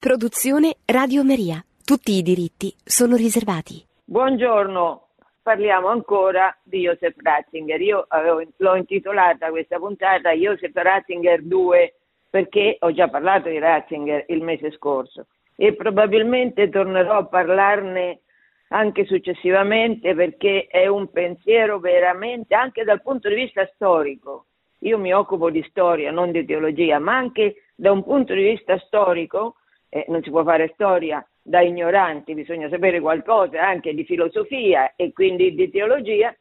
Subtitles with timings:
[0.00, 1.62] Produzione Radio Maria.
[1.84, 3.84] Tutti i diritti sono riservati.
[4.02, 5.08] Buongiorno,
[5.42, 7.78] parliamo ancora di Joseph Ratzinger.
[7.82, 11.94] Io avevo, l'ho intitolata questa puntata Joseph Ratzinger 2
[12.30, 18.20] perché ho già parlato di Ratzinger il mese scorso e probabilmente tornerò a parlarne
[18.68, 24.46] anche successivamente perché è un pensiero veramente, anche dal punto di vista storico,
[24.78, 28.78] io mi occupo di storia, non di teologia, ma anche da un punto di vista
[28.78, 29.56] storico,
[29.90, 35.12] eh, non si può fare storia da ignoranti, bisogna sapere qualcosa anche di filosofia e
[35.12, 36.34] quindi di teologia,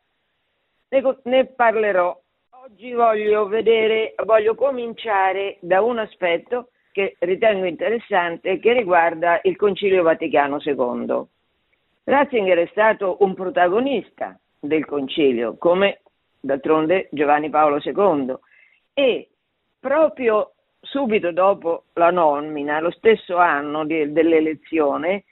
[0.90, 2.17] ne, ne parlerò.
[2.66, 10.04] Oggi voglio vedere, voglio cominciare da un aspetto che ritengo interessante che riguarda il Concilio
[10.04, 11.23] Vaticano II.
[12.04, 16.02] Ratzinger è stato un protagonista del Concilio, come
[16.40, 18.35] d'altronde Giovanni Paolo II,
[18.93, 19.29] e
[19.79, 25.26] proprio subito dopo la nomina, lo stesso anno di, dell'elezione,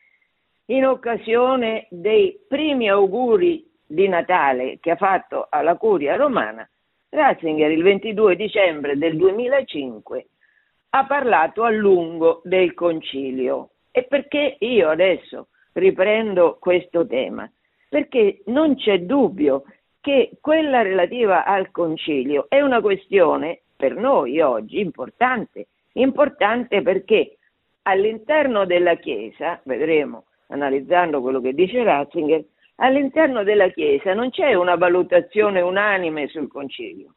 [0.66, 6.67] in occasione dei primi auguri di Natale che ha fatto alla curia romana,
[7.09, 10.28] Ratzinger il 22 dicembre del 2005
[10.89, 13.70] ha parlato a lungo del concilio.
[13.92, 17.50] E perché io adesso riprendo questo tema?
[17.89, 19.64] Perché non c'è dubbio
[20.02, 27.38] che quella relativa al concilio è una questione per noi oggi importante, importante perché
[27.83, 32.44] all'interno della Chiesa, vedremo analizzando quello che dice Ratzinger,
[32.78, 37.14] all'interno della Chiesa non c'è una valutazione unanime sul concilio.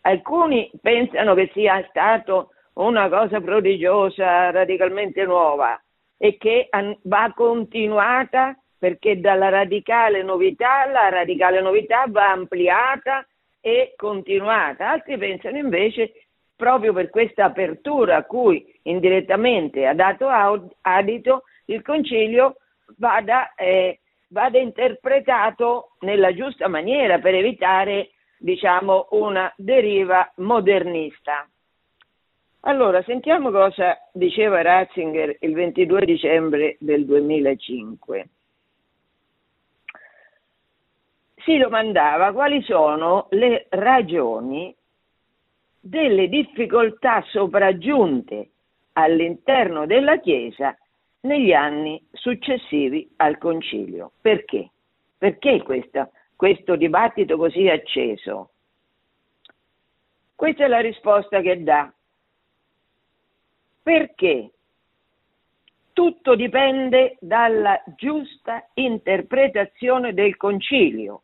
[0.00, 5.80] Alcuni pensano che sia stato una cosa prodigiosa, radicalmente nuova
[6.16, 6.68] e che
[7.02, 13.26] va continuata perché dalla radicale novità la radicale novità va ampliata
[13.66, 14.90] e continuata.
[14.90, 16.12] Altri pensano invece
[16.54, 20.28] proprio per questa apertura a cui indirettamente ha dato
[20.82, 22.58] adito il concilio
[22.98, 31.44] vada, eh, vada interpretato nella giusta maniera per evitare diciamo una deriva modernista.
[32.60, 38.28] Allora, sentiamo cosa diceva Ratzinger il 22 dicembre del 2005
[41.46, 44.74] si domandava quali sono le ragioni
[45.78, 48.50] delle difficoltà sopraggiunte
[48.94, 50.76] all'interno della Chiesa
[51.20, 54.10] negli anni successivi al concilio.
[54.20, 54.70] Perché?
[55.16, 58.50] Perché questa, questo dibattito così acceso?
[60.34, 61.92] Questa è la risposta che dà.
[63.84, 64.50] Perché
[65.92, 71.20] tutto dipende dalla giusta interpretazione del concilio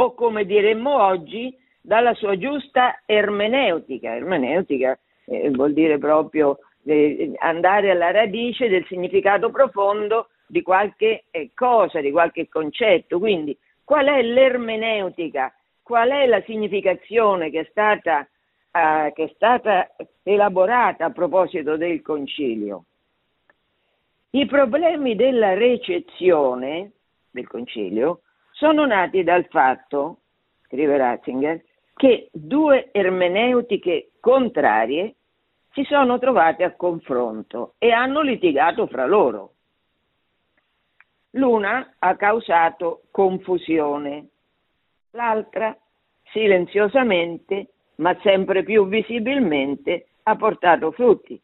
[0.00, 4.14] o come diremmo oggi, dalla sua giusta ermeneutica.
[4.14, 11.50] Ermeneutica eh, vuol dire proprio eh, andare alla radice del significato profondo di qualche eh,
[11.54, 13.18] cosa, di qualche concetto.
[13.18, 15.52] Quindi, qual è l'ermeneutica?
[15.82, 18.26] Qual è la significazione che è stata,
[18.72, 19.90] eh, che è stata
[20.22, 22.84] elaborata a proposito del concilio?
[24.30, 26.92] I problemi della recezione
[27.30, 28.20] del concilio
[28.60, 30.18] sono nati dal fatto,
[30.66, 35.14] scrive Ratzinger, che due ermeneutiche contrarie
[35.72, 39.54] si sono trovate a confronto e hanno litigato fra loro.
[41.30, 44.28] L'una ha causato confusione,
[45.12, 45.74] l'altra
[46.24, 51.40] silenziosamente, ma sempre più visibilmente, ha portato frutti.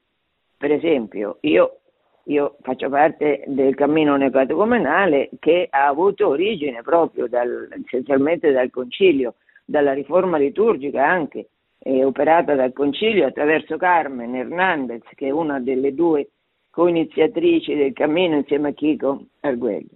[0.58, 1.80] Per esempio, io
[2.28, 9.34] io faccio parte del cammino neocatecumenale che ha avuto origine proprio dal, essenzialmente dal concilio,
[9.64, 11.48] dalla riforma liturgica anche,
[11.78, 16.30] eh, operata dal concilio attraverso Carmen Hernandez, che è una delle due
[16.70, 19.90] coiniziatrici del cammino insieme a Chico Arguello.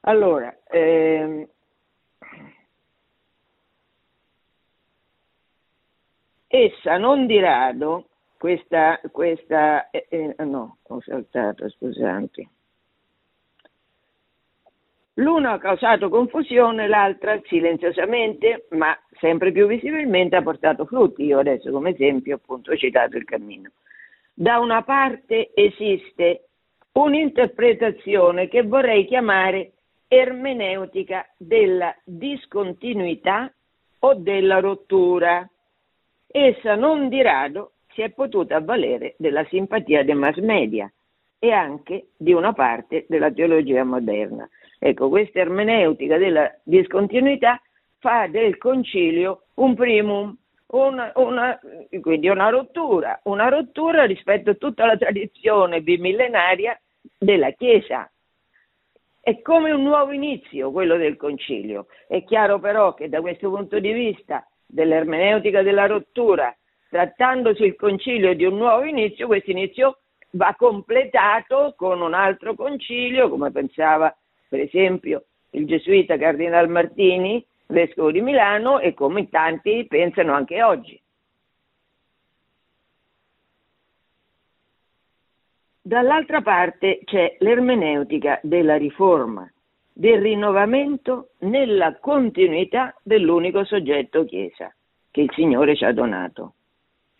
[0.00, 1.46] Allora, ehm,
[6.46, 8.06] essa non di rado
[8.46, 12.48] questa, questa eh, eh, no, ho saltato, scusate.
[15.14, 21.24] L'una ha causato confusione, l'altra silenziosamente, ma sempre più visibilmente ha portato frutti.
[21.24, 23.72] Io adesso come esempio appunto ho citato il cammino.
[24.32, 26.44] Da una parte esiste
[26.92, 29.72] un'interpretazione che vorrei chiamare
[30.06, 33.52] ermeneutica della discontinuità
[34.00, 35.48] o della rottura.
[36.28, 40.92] Essa non di rado si è potuta avvalere della simpatia dei mass media
[41.38, 44.46] e anche di una parte della teologia moderna.
[44.78, 47.60] Ecco, questa ermeneutica della discontinuità
[47.98, 50.36] fa del concilio un primum,
[50.68, 51.58] una, una,
[52.00, 56.78] quindi una rottura, una rottura rispetto a tutta la tradizione bimillenaria
[57.18, 58.10] della Chiesa.
[59.22, 61.86] È come un nuovo inizio quello del concilio.
[62.06, 66.54] È chiaro però che da questo punto di vista dell'ermeneutica della rottura,
[66.96, 69.98] trattandosi il concilio di un nuovo inizio, questo inizio
[70.30, 74.14] va completato con un altro concilio, come pensava
[74.48, 80.98] per esempio il gesuita Cardinal Martini, vescovo di Milano, e come tanti pensano anche oggi.
[85.82, 89.48] Dall'altra parte c'è l'ermeneutica della riforma,
[89.92, 94.74] del rinnovamento nella continuità dell'unico soggetto Chiesa
[95.10, 96.55] che il Signore ci ha donato.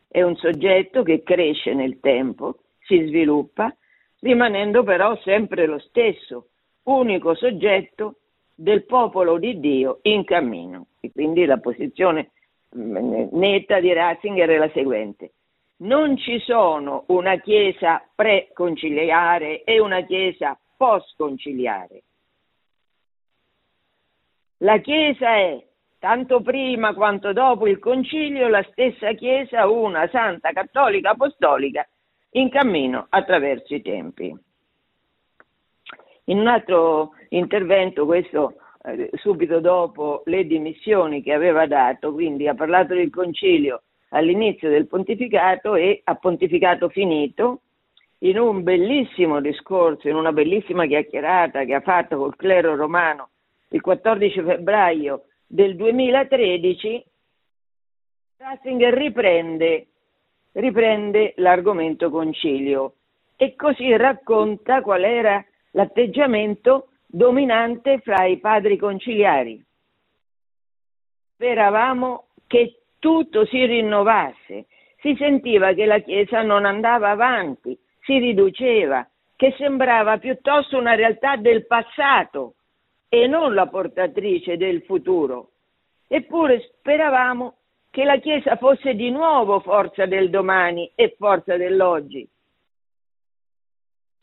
[0.08, 3.74] È un soggetto che cresce nel tempo, si sviluppa,
[4.20, 6.48] rimanendo però sempre lo stesso,
[6.84, 8.16] unico soggetto
[8.54, 10.86] del popolo di Dio in cammino.
[11.00, 12.30] E quindi la posizione
[12.76, 15.32] mm, netta di Ratzinger è la seguente
[15.78, 22.02] non ci sono una Chiesa pre-conciliare e una Chiesa post-conciliare.
[24.58, 25.65] La Chiesa è,
[25.98, 31.86] tanto prima quanto dopo il concilio, la stessa Chiesa, una santa cattolica apostolica,
[32.30, 34.34] in cammino attraverso i tempi.
[36.24, 42.54] In un altro intervento, questo eh, subito dopo le dimissioni che aveva dato, quindi ha
[42.54, 47.60] parlato del concilio all'inizio del pontificato e a pontificato finito,
[48.20, 53.30] in un bellissimo discorso, in una bellissima chiacchierata che ha fatto col clero romano
[53.70, 57.04] il 14 febbraio del 2013,
[58.38, 59.86] Ratzinger riprende,
[60.52, 62.94] riprende l'argomento concilio
[63.36, 69.64] e così racconta qual era l'atteggiamento dominante fra i padri conciliari.
[71.34, 74.66] Speravamo che tutto si rinnovasse.
[75.00, 81.36] Si sentiva che la Chiesa non andava avanti, si riduceva, che sembrava piuttosto una realtà
[81.36, 82.55] del passato
[83.08, 85.50] e non la portatrice del futuro.
[86.08, 87.56] Eppure speravamo
[87.90, 92.28] che la Chiesa fosse di nuovo forza del domani e forza dell'oggi.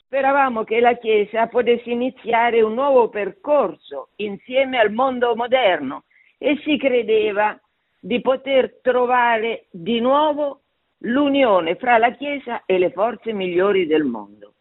[0.06, 6.04] Speravamo che la Chiesa potesse iniziare un nuovo percorso insieme al mondo moderno
[6.38, 7.60] e si credeva
[8.00, 10.62] di poter trovare di nuovo
[11.00, 14.54] l'unione fra la Chiesa e le forze migliori del mondo,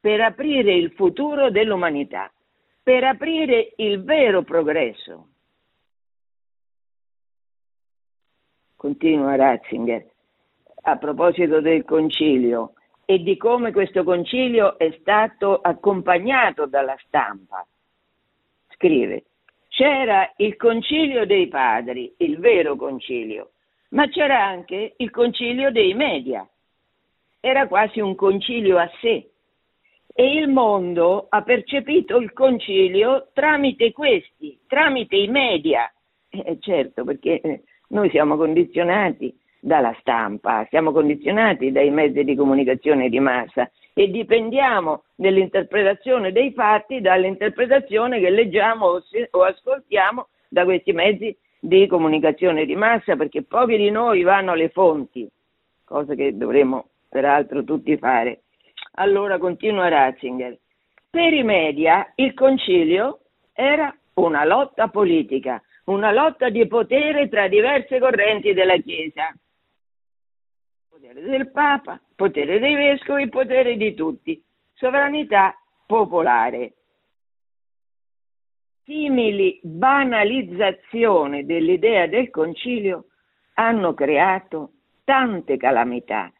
[0.00, 2.32] per aprire il futuro dell'umanità,
[2.86, 5.26] per aprire il vero progresso.
[8.76, 10.06] Continua Ratzinger
[10.82, 12.74] a proposito del concilio
[13.04, 17.66] e di come questo concilio è stato accompagnato dalla stampa.
[18.68, 19.24] Scrive,
[19.66, 23.50] c'era il concilio dei padri, il vero concilio,
[23.90, 26.48] ma c'era anche il concilio dei media.
[27.40, 29.28] Era quasi un concilio a sé.
[30.18, 35.92] E il mondo ha percepito il concilio tramite questi, tramite i media.
[36.30, 43.10] Eh, certo, perché eh, noi siamo condizionati dalla stampa, siamo condizionati dai mezzi di comunicazione
[43.10, 48.86] di massa e dipendiamo nell'interpretazione dei fatti dall'interpretazione che leggiamo
[49.30, 54.70] o ascoltiamo da questi mezzi di comunicazione di massa, perché pochi di noi vanno alle
[54.70, 55.28] fonti,
[55.84, 58.40] cosa che dovremmo peraltro tutti fare.
[58.98, 60.58] Allora continua Ratzinger.
[61.10, 63.20] Per i media il concilio
[63.52, 69.34] era una lotta politica, una lotta di potere tra diverse correnti della Chiesa
[71.06, 75.54] potere del Papa, potere dei vescovi, potere di tutti, sovranità
[75.86, 76.72] popolare.
[78.84, 83.06] Simili banalizzazioni dell'idea del concilio
[83.54, 84.72] hanno creato
[85.04, 86.32] tante calamità,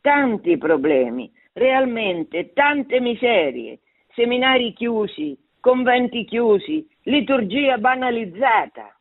[0.00, 3.80] tanti problemi, realmente tante miserie,
[4.14, 8.94] seminari chiusi, conventi chiusi, liturgia banalizzata.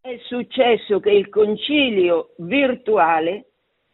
[0.00, 3.46] È successo che il concilio virtuale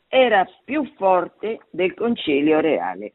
[0.09, 3.15] era più forte del concilio reale.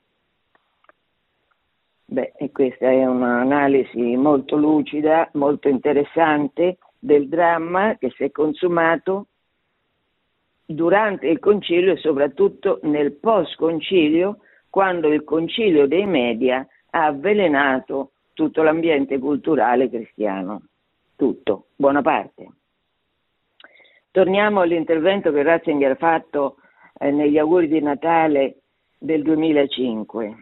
[2.05, 9.27] Beh, e questa è un'analisi molto lucida, molto interessante del dramma che si è consumato
[10.65, 18.63] durante il concilio e soprattutto nel post-concilio, quando il concilio dei media ha avvelenato tutto
[18.63, 20.63] l'ambiente culturale cristiano,
[21.15, 22.47] tutto, buona parte.
[24.11, 26.57] Torniamo all'intervento che Ratzinger ha fatto
[26.97, 28.57] eh, negli auguri di Natale
[28.97, 30.35] del 2005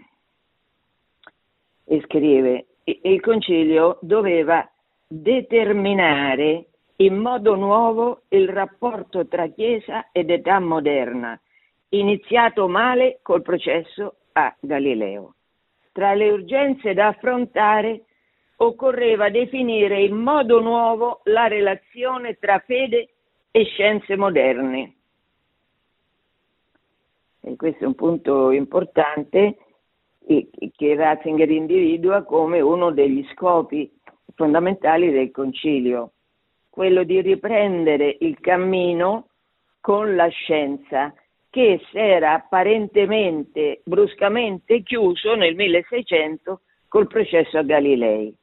[1.85, 4.67] e scrive il concilio doveva
[5.07, 11.39] determinare in modo nuovo il rapporto tra Chiesa ed età moderna,
[11.89, 15.35] iniziato male col processo a Galileo.
[15.91, 18.05] Tra le urgenze da affrontare
[18.57, 23.09] occorreva definire in modo nuovo la relazione tra fede
[23.51, 24.95] e scienze moderne.
[27.41, 29.57] E questo è un punto importante
[30.25, 33.91] che Ratzinger individua come uno degli scopi
[34.35, 36.13] fondamentali del concilio,
[36.73, 39.27] quello di riprendere il cammino
[39.79, 41.13] con la scienza
[41.51, 48.35] che si era apparentemente bruscamente chiuso nel 1600 col processo a Galilei.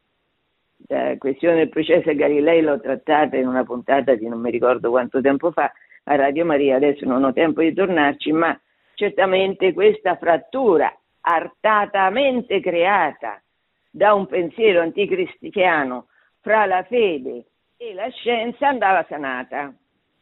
[0.87, 4.90] La questione del processo a Galilei l'ho trattata in una puntata di non mi ricordo
[4.90, 5.72] quanto tempo fa
[6.04, 8.56] a Radio Maria, adesso non ho tempo di tornarci, ma
[8.94, 13.42] certamente questa frattura artatamente creata
[13.90, 16.06] da un pensiero anticristiano
[16.38, 17.46] fra la fede
[17.82, 19.75] e la scienza andava sanata.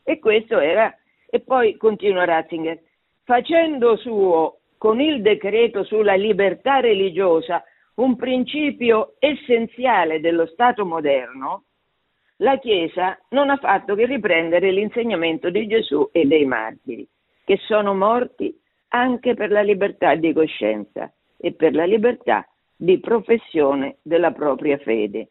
[0.04, 0.96] E questo era,
[1.28, 2.78] e poi continua Ratzinger,
[3.24, 7.64] facendo suo con il decreto sulla libertà religiosa
[7.96, 11.64] un principio essenziale dello Stato moderno,
[12.36, 17.04] la Chiesa non ha fatto che riprendere l'insegnamento di Gesù e dei martiri,
[17.44, 18.56] che sono morti
[18.90, 22.46] anche per la libertà di coscienza e per la libertà
[22.76, 25.30] di professione della propria fede.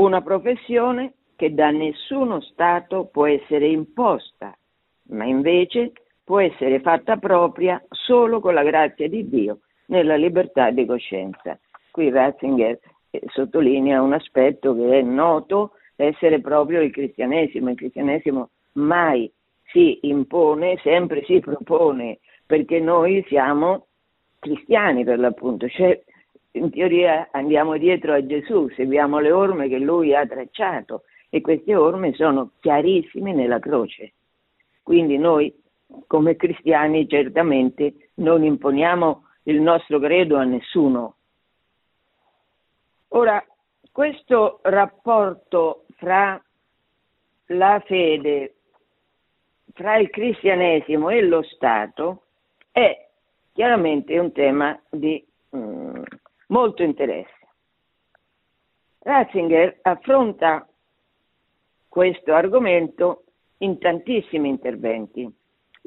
[0.00, 4.56] Una professione che da nessuno Stato può essere imposta,
[5.10, 5.92] ma invece
[6.24, 11.58] può essere fatta propria solo con la grazia di Dio nella libertà di coscienza.
[11.90, 12.78] Qui Ratzinger
[13.10, 17.68] eh, sottolinea un aspetto che è noto essere proprio il cristianesimo.
[17.68, 19.30] Il cristianesimo mai
[19.64, 23.88] si impone, sempre si propone, perché noi siamo
[24.38, 26.02] cristiani per l'appunto, cioè
[26.52, 31.74] in teoria andiamo dietro a Gesù, seguiamo le orme che lui ha tracciato e queste
[31.74, 34.14] orme sono chiarissime nella croce.
[34.82, 35.54] Quindi noi
[36.06, 41.16] come cristiani certamente non imponiamo il nostro credo a nessuno.
[43.08, 43.44] Ora,
[43.90, 46.40] questo rapporto fra
[47.46, 48.54] la fede
[49.74, 52.24] tra il cristianesimo e lo Stato
[52.70, 53.08] è
[53.52, 55.24] chiaramente un tema di
[55.56, 55.89] mm,
[56.50, 57.38] molto interesse.
[59.00, 60.68] Ratzinger affronta
[61.88, 63.24] questo argomento
[63.58, 65.28] in tantissimi interventi.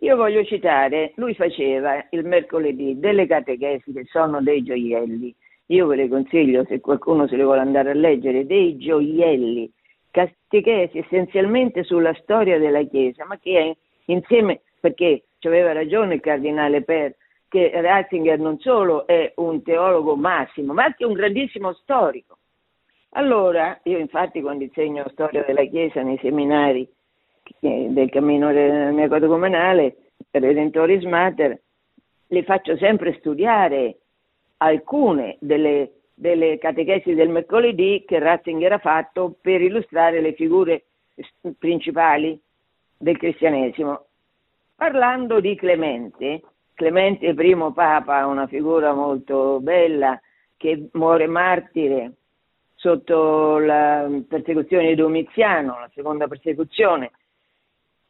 [0.02, 5.34] Io voglio citare, lui faceva il mercoledì delle catechesi che sono dei gioielli.
[5.68, 9.72] Io ve le consiglio, se qualcuno se le vuole andare a leggere, dei gioielli
[10.12, 16.84] catechesi essenzialmente sulla storia della Chiesa, ma che è insieme, perché aveva ragione il cardinale
[16.84, 17.16] Per,
[17.54, 22.40] che Ratzinger non solo è un teologo massimo, ma anche un grandissimo storico.
[23.12, 26.88] Allora, io infatti quando insegno storia della Chiesa nei seminari
[27.60, 29.98] del cammino neocatecumenale,
[30.32, 31.62] Redentoris Mater,
[32.28, 33.98] le faccio sempre studiare
[34.58, 40.86] alcune delle delle catechesi del mercoledì che Ratzinger ha fatto per illustrare le figure
[41.58, 42.40] principali
[42.98, 44.06] del cristianesimo.
[44.76, 46.42] Parlando di Clemente,
[46.76, 50.20] Clemente primo papa, una figura molto bella
[50.58, 52.14] che muore martire
[52.76, 57.12] sotto la persecuzione di Domiziano, la seconda persecuzione,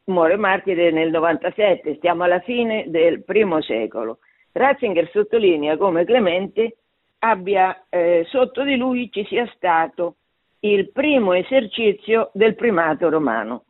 [0.06, 4.20] muore martire nel 97, stiamo alla fine del primo secolo.
[4.52, 6.78] Ratzinger sottolinea come Clemente
[7.20, 10.16] abbia eh, sotto di lui ci sia stato
[10.60, 13.66] il primo esercizio del primato romano.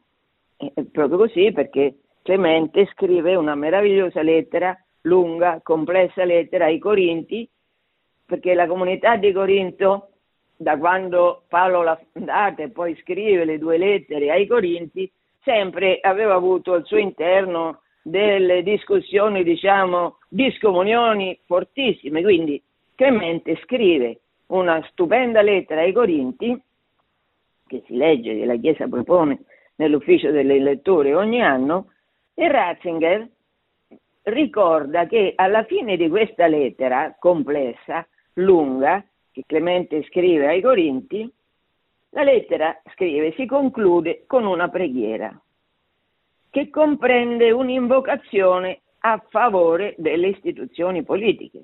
[0.57, 7.47] E proprio così perché Clemente scrive una meravigliosa lettera, lunga, complessa lettera ai Corinti,
[8.25, 10.07] perché la comunità di Corinto,
[10.55, 15.11] da quando Paolo l'ha fondata e poi scrive le due lettere ai Corinti,
[15.43, 22.61] sempre aveva avuto al suo interno delle discussioni, diciamo, discomunioni fortissime, quindi
[22.95, 26.57] Clemente scrive una stupenda lettera ai Corinti,
[27.67, 29.39] che si legge, che la Chiesa propone
[29.75, 31.87] nell'ufficio delle letture ogni anno,
[32.33, 33.27] e Ratzinger
[34.23, 41.31] ricorda che alla fine di questa lettera complessa, lunga, che Clemente scrive ai Corinti,
[42.09, 45.35] la lettera, scrive, si conclude con una preghiera
[46.49, 51.63] che comprende un'invocazione a favore delle istituzioni politiche.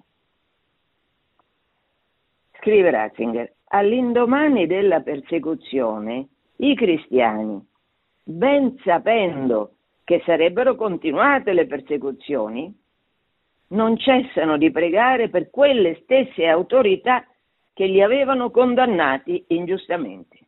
[2.57, 7.63] Scrive Ratzinger, all'indomani della persecuzione, i cristiani,
[8.23, 9.75] ben sapendo
[10.09, 12.75] che sarebbero continuate le persecuzioni,
[13.67, 17.23] non cessano di pregare per quelle stesse autorità
[17.73, 20.39] che li avevano condannati ingiustamente.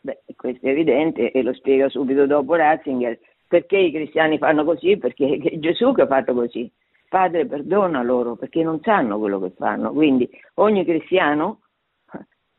[0.00, 3.20] Beh, questo è evidente e lo spiega subito dopo Ratzinger.
[3.46, 4.96] Perché i cristiani fanno così?
[4.96, 6.68] Perché è Gesù che ha fatto così.
[7.08, 9.92] Padre perdona loro perché non sanno quello che fanno.
[9.92, 11.60] Quindi ogni cristiano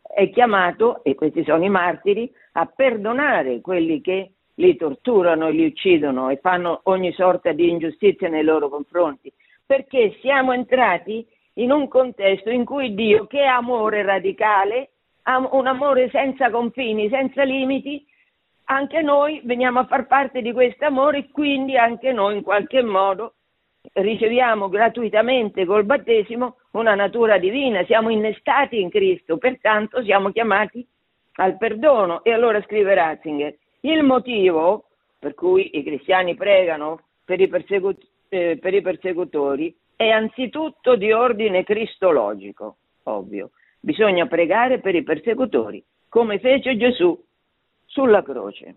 [0.01, 5.65] è chiamato, e questi sono i martiri, a perdonare quelli che li torturano e li
[5.65, 9.31] uccidono e fanno ogni sorta di ingiustizia nei loro confronti.
[9.65, 11.25] Perché siamo entrati
[11.55, 14.91] in un contesto in cui Dio, che è amore radicale,
[15.25, 18.05] un amore senza confini, senza limiti,
[18.65, 22.81] anche noi veniamo a far parte di questo amore e quindi anche noi in qualche
[22.81, 23.33] modo
[23.93, 30.85] riceviamo gratuitamente col battesimo una natura divina, siamo innestati in Cristo, pertanto siamo chiamati
[31.35, 32.23] al perdono.
[32.23, 34.85] E allora scrive Ratzinger, il motivo
[35.19, 41.11] per cui i cristiani pregano per i, persecut- eh, per i persecutori è anzitutto di
[41.11, 43.51] ordine cristologico, ovvio.
[43.79, 47.19] Bisogna pregare per i persecutori, come fece Gesù
[47.85, 48.75] sulla croce.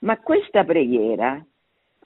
[0.00, 1.44] Ma questa preghiera,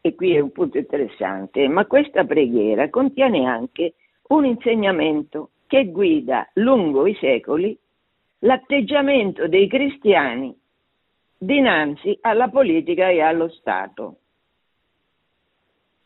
[0.00, 3.94] e qui è un punto interessante, ma questa preghiera contiene anche
[4.28, 7.76] un insegnamento che guida lungo i secoli
[8.40, 10.54] l'atteggiamento dei cristiani
[11.38, 14.16] dinanzi alla politica e allo Stato.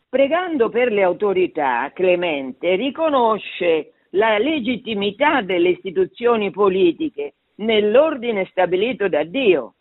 [0.09, 9.75] Pregando per le autorità, Clemente riconosce la legittimità delle istituzioni politiche nell'ordine stabilito da Dio.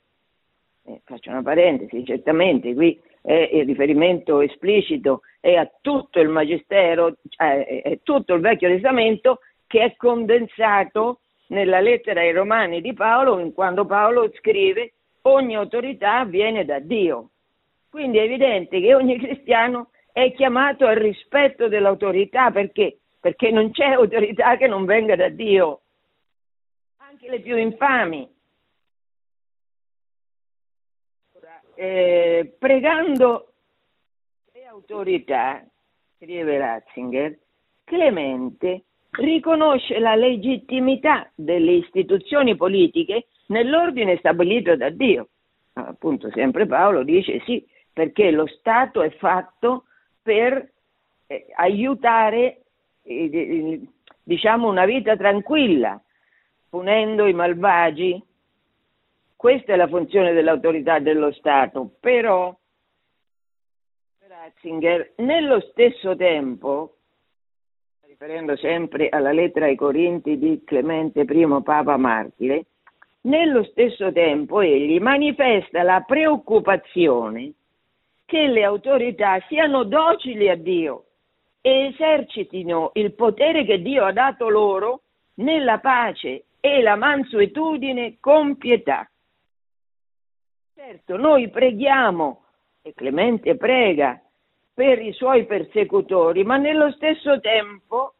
[0.86, 7.18] Eh, faccio una parentesi, certamente qui è il riferimento esplicito è a tutto il Magistero,
[7.38, 13.52] eh, è tutto il Vecchio Testamento che è condensato nella lettera ai Romani di Paolo,
[13.52, 17.30] quando Paolo scrive ogni autorità viene da Dio.
[17.90, 23.86] Quindi è evidente che ogni cristiano è chiamato al rispetto dell'autorità perché perché non c'è
[23.86, 25.82] autorità che non venga da Dio,
[26.98, 28.28] anche le più infami.
[31.76, 33.54] Eh, pregando
[34.54, 35.66] le autorità,
[36.16, 37.38] scrive Ratzinger,
[37.84, 45.30] Clemente riconosce la legittimità delle istituzioni politiche nell'ordine stabilito da Dio.
[45.74, 49.86] Appunto, sempre Paolo dice sì, perché lo Stato è fatto
[50.22, 50.72] per
[51.28, 52.62] eh, aiutare
[54.24, 56.02] diciamo una vita tranquilla,
[56.70, 58.22] punendo i malvagi.
[59.36, 62.56] Questa è la funzione dell'autorità dello Stato, però
[64.28, 66.98] Ratzinger nello stesso tempo,
[68.06, 72.66] riferendo sempre alla lettera ai Corinti di Clemente I Papa Martire,
[73.22, 77.54] nello stesso tempo egli manifesta la preoccupazione
[78.26, 81.06] che le autorità siano docili a Dio
[81.62, 85.02] e esercitino il potere che Dio ha dato loro
[85.36, 89.10] nella pace e la mansuetudine con pietà.
[90.76, 92.44] Certo, noi preghiamo,
[92.82, 94.22] e Clemente prega,
[94.74, 98.14] per i suoi persecutori, ma nello stesso tempo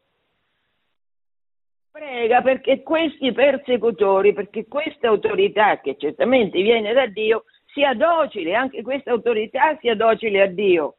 [1.90, 8.82] prega perché questi persecutori, perché questa autorità che certamente viene da Dio, sia docile, anche
[8.82, 10.96] questa autorità sia docile a Dio.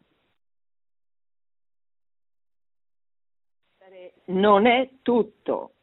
[4.32, 5.74] non è tutto.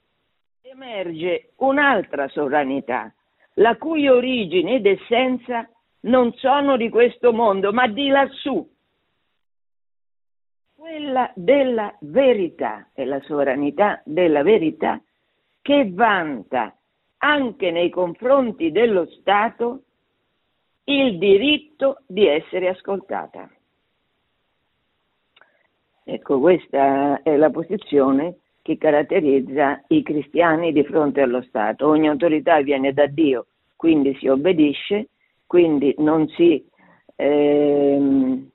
[0.63, 3.13] Emerge un'altra sovranità,
[3.55, 5.69] la cui origine ed essenza
[6.01, 8.69] non sono di questo mondo, ma di lassù.
[10.79, 15.03] Quella della verità, è la sovranità della verità
[15.61, 16.73] che vanta
[17.17, 19.83] anche nei confronti dello Stato
[20.85, 23.51] il diritto di essere ascoltata.
[26.05, 31.89] Ecco, questa è la posizione che caratterizza i cristiani di fronte allo Stato.
[31.89, 35.09] Ogni autorità viene da Dio, quindi si obbedisce,
[35.45, 36.65] quindi non si,
[37.17, 38.49] ehm,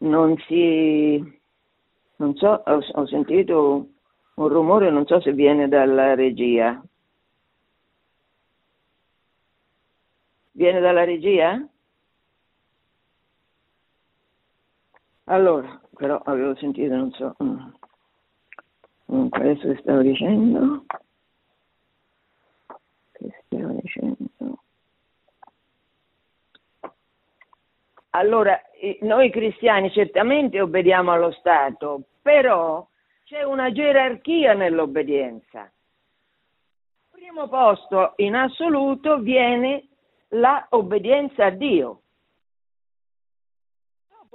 [0.00, 1.18] non si,
[2.16, 3.88] non so, ho, sentito
[4.34, 6.82] un rumore, non so se viene dalla regia.
[10.52, 11.66] Viene dalla regia?
[15.24, 17.36] Allora, però avevo sentito, non so.
[17.42, 17.68] Mm.
[19.06, 20.84] Comunque adesso che stavo dicendo?
[23.12, 24.62] Che stavo dicendo?
[28.10, 28.60] Allora,
[29.00, 32.86] noi cristiani certamente obbediamo allo Stato, però
[33.24, 35.60] c'è una gerarchia nell'obbedienza.
[35.60, 35.70] Al
[37.10, 39.88] primo posto in assoluto viene
[40.28, 42.00] l'obbedienza a Dio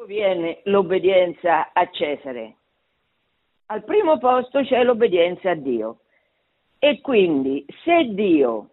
[0.06, 2.56] viene l'obbedienza a Cesare.
[3.68, 6.00] Al primo posto c'è l'obbedienza a Dio.
[6.78, 8.70] E quindi se Dio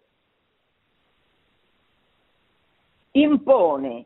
[3.11, 4.05] impone,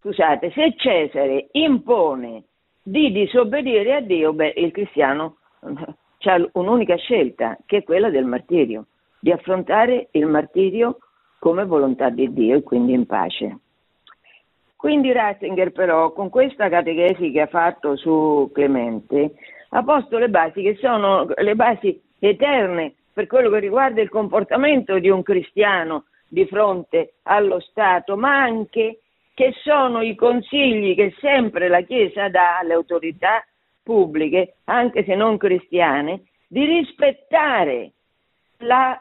[0.00, 2.44] scusate, se Cesare impone
[2.82, 8.86] di disobbedire a Dio, beh, il cristiano ha un'unica scelta, che è quella del martirio,
[9.20, 10.98] di affrontare il martirio
[11.38, 13.58] come volontà di Dio e quindi in pace.
[14.76, 19.34] Quindi Ratzinger però con questa catechesi che ha fatto su Clemente
[19.70, 24.98] ha posto le basi che sono le basi eterne per quello che riguarda il comportamento
[25.00, 29.00] di un cristiano di fronte allo Stato, ma anche
[29.38, 33.46] che sono i consigli che sempre la Chiesa dà alle autorità
[33.84, 37.92] pubbliche, anche se non cristiane, di rispettare
[38.56, 39.00] la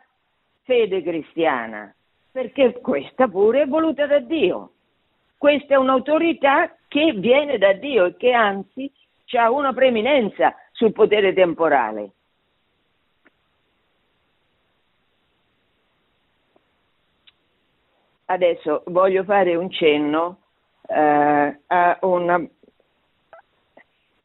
[0.62, 1.92] fede cristiana,
[2.32, 4.74] perché questa pure è voluta da Dio.
[5.40, 8.92] Questa è un'autorità che viene da Dio e che anzi
[9.40, 12.12] ha una preeminenza sul potere temporale.
[18.30, 20.40] Adesso voglio fare un cenno
[20.86, 22.46] eh, a una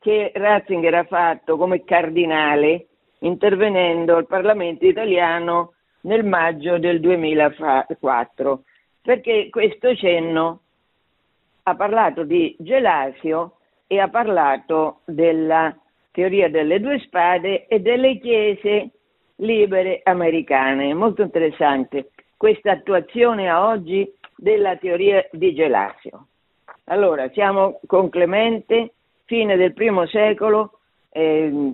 [0.01, 2.87] che Ratzinger ha fatto come cardinale
[3.21, 8.65] intervenendo al Parlamento italiano nel maggio del 2004,
[9.03, 10.61] perché questo cenno
[11.62, 15.73] ha parlato di Gelasio e ha parlato della
[16.11, 18.91] teoria delle due spade e delle chiese
[19.37, 20.93] libere americane.
[20.93, 22.11] Molto interessante
[22.42, 26.26] questa attuazione a oggi della teoria di Gelasio.
[26.87, 28.94] Allora, siamo con Clemente,
[29.26, 31.72] fine del primo secolo, eh,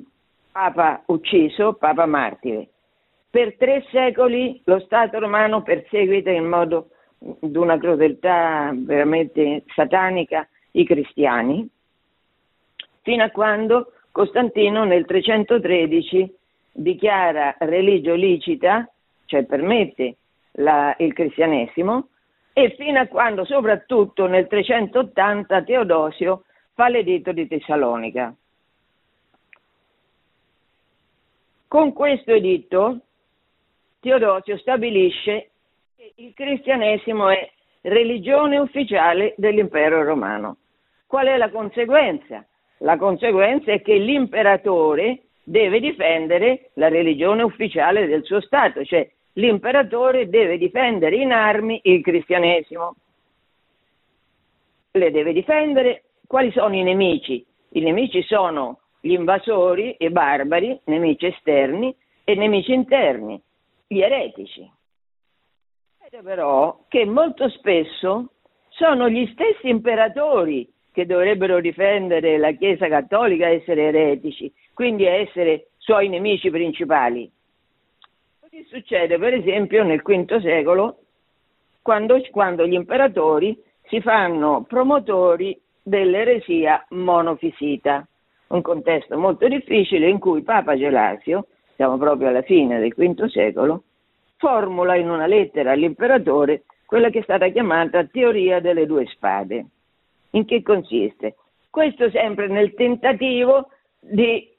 [0.53, 2.69] Papa ucciso, Papa martire.
[3.31, 10.85] Per tre secoli lo Stato romano perseguita in modo di una crudeltà veramente satanica i
[10.85, 11.67] cristiani,
[13.01, 16.37] fino a quando Costantino nel 313
[16.73, 18.87] dichiara religio licita,
[19.25, 20.17] cioè permette
[20.59, 22.09] la, il cristianesimo,
[22.53, 26.45] e fino a quando soprattutto nel 380 Teodosio
[26.75, 28.35] fa l'editto di Tessalonica.
[31.69, 33.01] Con questo editto
[34.01, 35.51] Teodosio stabilisce
[35.97, 37.51] che il cristianesimo è
[37.83, 40.57] religione ufficiale dell'impero romano.
[41.07, 42.45] Qual è la conseguenza?
[42.79, 50.29] La conseguenza è che l'imperatore deve difendere la religione ufficiale del suo Stato, cioè l'imperatore
[50.29, 52.95] deve difendere in armi il cristianesimo.
[54.93, 56.05] Le deve difendere.
[56.27, 57.45] Quali sono i nemici?
[57.71, 63.41] I nemici sono gli invasori e barbari, nemici esterni e nemici interni,
[63.87, 64.71] gli eretici.
[66.03, 68.33] Vede però che molto spesso
[68.69, 75.69] sono gli stessi imperatori che dovrebbero difendere la Chiesa cattolica e essere eretici, quindi essere
[75.77, 77.31] suoi nemici principali.
[78.51, 81.01] Così succede per esempio nel V secolo,
[81.83, 88.07] quando, quando gli imperatori si fanno promotori dell'eresia monofisita,
[88.49, 93.83] un contesto molto difficile in cui Papa Gelasio, siamo proprio alla fine del V secolo,
[94.39, 99.67] formula in una lettera all'imperatore quella che è stata chiamata teoria delle due spade.
[100.31, 101.37] In che consiste?
[101.69, 103.69] Questo sempre nel tentativo
[104.01, 104.57] di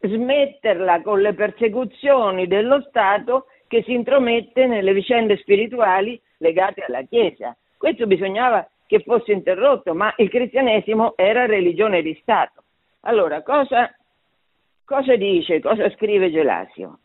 [0.00, 7.56] smetterla con le persecuzioni dello Stato che si intromette nelle vicende spirituali legate alla Chiesa.
[7.76, 12.62] Questo bisognava che fosse interrotto, ma il cristianesimo era religione di Stato.
[13.00, 13.94] Allora, cosa,
[14.84, 16.98] cosa dice, cosa scrive Gelasio?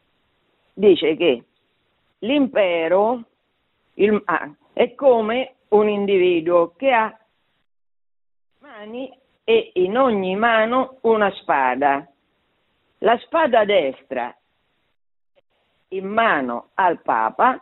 [0.74, 1.44] Dice che
[2.20, 3.24] l'impero
[3.96, 7.16] il, ah, è come un individuo che ha
[8.60, 9.12] mani
[9.44, 12.08] e in ogni mano una spada
[13.04, 14.34] la spada destra
[15.90, 17.62] in mano al Papa,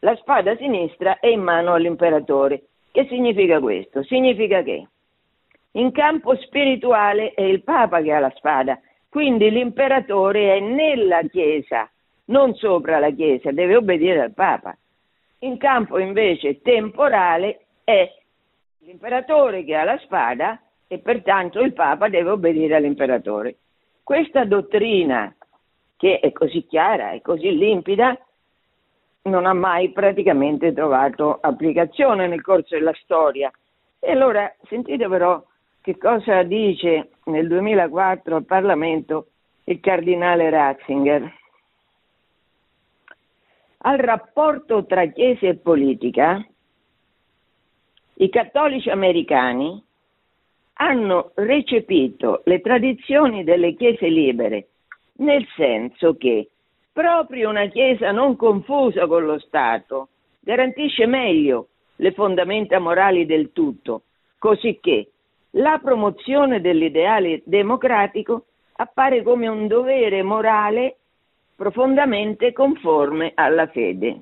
[0.00, 2.64] la spada sinistra è in mano all'imperatore.
[2.90, 4.02] Che significa questo?
[4.02, 4.86] Significa che
[5.72, 8.78] in campo spirituale è il Papa che ha la spada,
[9.08, 11.90] quindi l'imperatore è nella Chiesa,
[12.26, 14.76] non sopra la Chiesa, deve obbedire al Papa.
[15.38, 18.12] In campo invece temporale è
[18.80, 23.56] l'imperatore che ha la spada e pertanto il Papa deve obbedire all'imperatore.
[24.02, 25.34] Questa dottrina,
[25.96, 28.18] che è così chiara e così limpida,
[29.22, 33.50] non ha mai praticamente trovato applicazione nel corso della storia.
[34.00, 35.42] E allora sentite però
[35.80, 39.26] che cosa dice nel 2004 al Parlamento
[39.64, 41.40] il cardinale Ratzinger.
[43.84, 46.44] Al rapporto tra Chiesa e politica,
[48.14, 49.82] i cattolici americani
[50.82, 54.66] hanno recepito le tradizioni delle chiese libere,
[55.18, 56.48] nel senso che
[56.92, 60.08] proprio una chiesa non confusa con lo Stato
[60.40, 64.02] garantisce meglio le fondamenta morali del tutto,
[64.38, 65.10] cosicché
[65.50, 70.96] la promozione dell'ideale democratico appare come un dovere morale
[71.54, 74.20] profondamente conforme alla fede.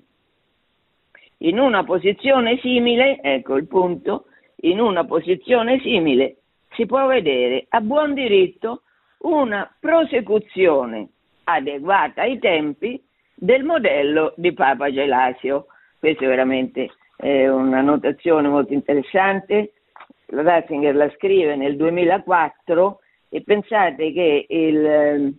[1.38, 4.26] In una posizione simile, ecco il punto,
[4.62, 6.39] in una posizione simile
[6.72, 8.82] si può vedere a buon diritto
[9.18, 11.08] una prosecuzione
[11.44, 13.02] adeguata ai tempi
[13.34, 15.66] del modello di Papa Gelasio.
[15.98, 19.72] Questa è veramente eh, una notazione molto interessante.
[20.26, 25.34] Ratzinger la scrive nel 2004 e pensate che il, ehm,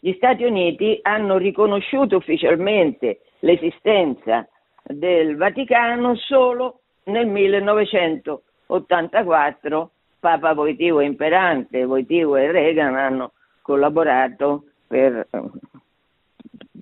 [0.00, 4.48] gli Stati Uniti hanno riconosciuto ufficialmente l'esistenza
[4.82, 9.90] del Vaticano solo nel 1984
[10.26, 15.28] Papa Voitivo Imperante, Voitivo e Reagan hanno collaborato per,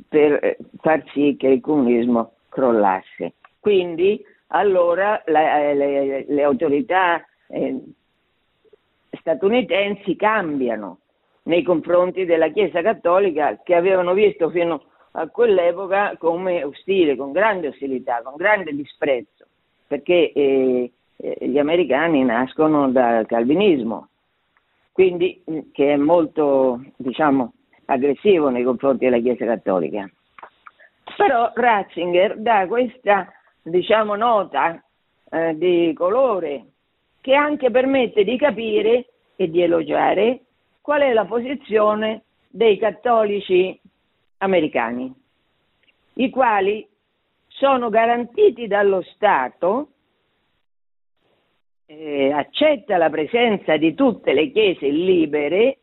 [0.08, 3.34] per far sì che il comunismo crollasse.
[3.60, 7.82] Quindi allora la, le, le, autorità eh,
[9.10, 11.00] statunitensi cambiano
[11.42, 17.68] nei confronti della Chiesa Cattolica che avevano visto fino a quell'epoca come ostile, con grande
[17.68, 19.44] ostilità, con grande disprezzo,
[19.86, 24.08] perché eh, gli americani nascono dal calvinismo,
[24.92, 27.52] quindi mm, che è molto, diciamo,
[27.86, 30.08] aggressivo nei confronti della Chiesa Cattolica.
[31.16, 34.82] Però Ratzinger dà questa, diciamo, nota
[35.30, 36.64] eh, di colore
[37.20, 40.40] che anche permette di capire e di elogiare
[40.80, 43.80] qual è la posizione dei cattolici
[44.38, 45.12] americani,
[46.14, 46.86] i quali
[47.48, 49.88] sono garantiti dallo Stato,
[51.86, 55.78] eh, accetta la presenza di tutte le chiese libere,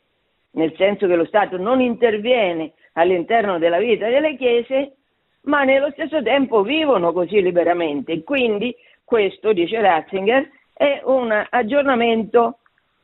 [0.52, 4.96] nel senso che lo Stato non interviene all'interno della vita delle chiese,
[5.44, 8.24] ma nello stesso tempo vivono così liberamente.
[8.24, 12.60] Quindi questo, dice Ratzinger, è un aggiornamento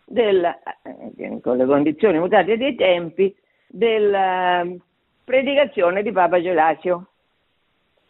[0.06, 3.36] del, eh, con le condizioni mutate dei tempi
[3.68, 4.66] della
[5.24, 7.08] predicazione di Papa Gelasio.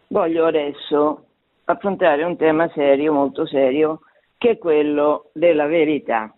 [0.10, 1.26] Voglio adesso
[1.65, 4.02] affrontare un tema serio, molto serio,
[4.38, 6.34] che quello della verità.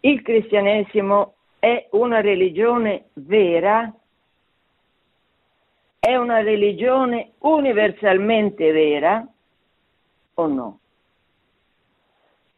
[0.00, 3.92] Il cristianesimo è una religione vera,
[5.98, 9.26] è una religione universalmente vera
[10.34, 10.78] o no?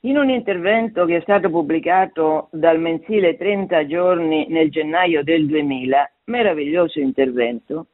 [0.00, 6.12] In un intervento che è stato pubblicato dal mensile 30 giorni nel gennaio del 2000,
[6.24, 7.86] meraviglioso intervento,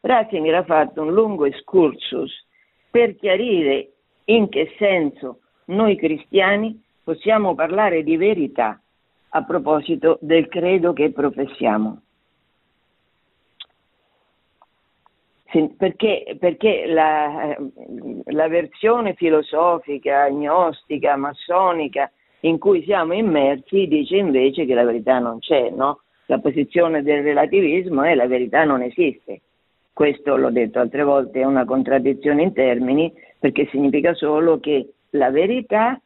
[0.00, 2.46] Ratzinger ha fatto un lungo excursus
[2.90, 3.92] per chiarire
[4.28, 8.80] in che senso noi cristiani possiamo parlare di verità
[9.30, 12.02] a proposito del credo che professiamo.
[15.78, 17.56] perché, perché la,
[18.24, 22.10] la, versione filosofica, agnostica, massonica
[22.40, 26.02] in cui siamo immersi dice invece che la verità non c'è, no?
[26.26, 29.40] La posizione del relativismo è la verità non esiste.
[29.94, 35.30] Questo l'ho detto altre volte, è una contraddizione in termini perché significa solo che la
[35.30, 36.00] verità,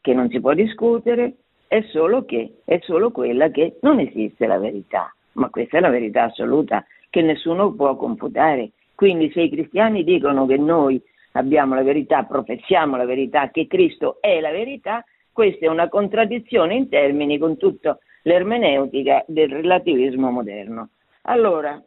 [0.00, 4.58] che non si può discutere, è solo, che, è solo quella che non esiste la
[4.58, 8.70] verità, ma questa è la verità assoluta che nessuno può confutare.
[8.94, 11.00] Quindi se i cristiani dicono che noi
[11.32, 16.74] abbiamo la verità, professiamo la verità, che Cristo è la verità, questa è una contraddizione
[16.74, 20.90] in termini con tutta l'ermeneutica del relativismo moderno.
[21.22, 21.82] Allora,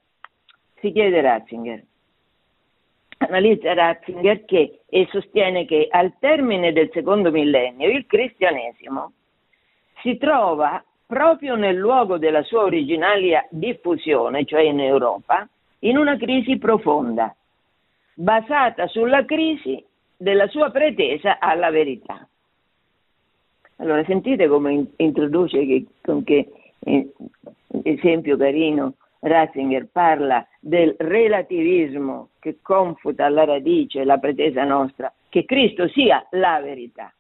[0.80, 1.84] si chiede Ratzinger,
[3.18, 9.12] analizza Ratzinger che e sostiene che al termine del secondo millennio il cristianesimo
[10.02, 15.48] si trova proprio nel luogo della sua originaria diffusione, cioè in Europa,
[15.80, 17.34] in una crisi profonda,
[18.14, 19.84] basata sulla crisi
[20.16, 22.28] della sua pretesa alla verità.
[23.78, 26.50] Allora sentite come introduce che, con che
[26.80, 27.14] eh,
[27.84, 35.88] esempio carino Ratzinger parla del relativismo che confuta alla radice la pretesa nostra che Cristo
[35.90, 37.12] sia la verità.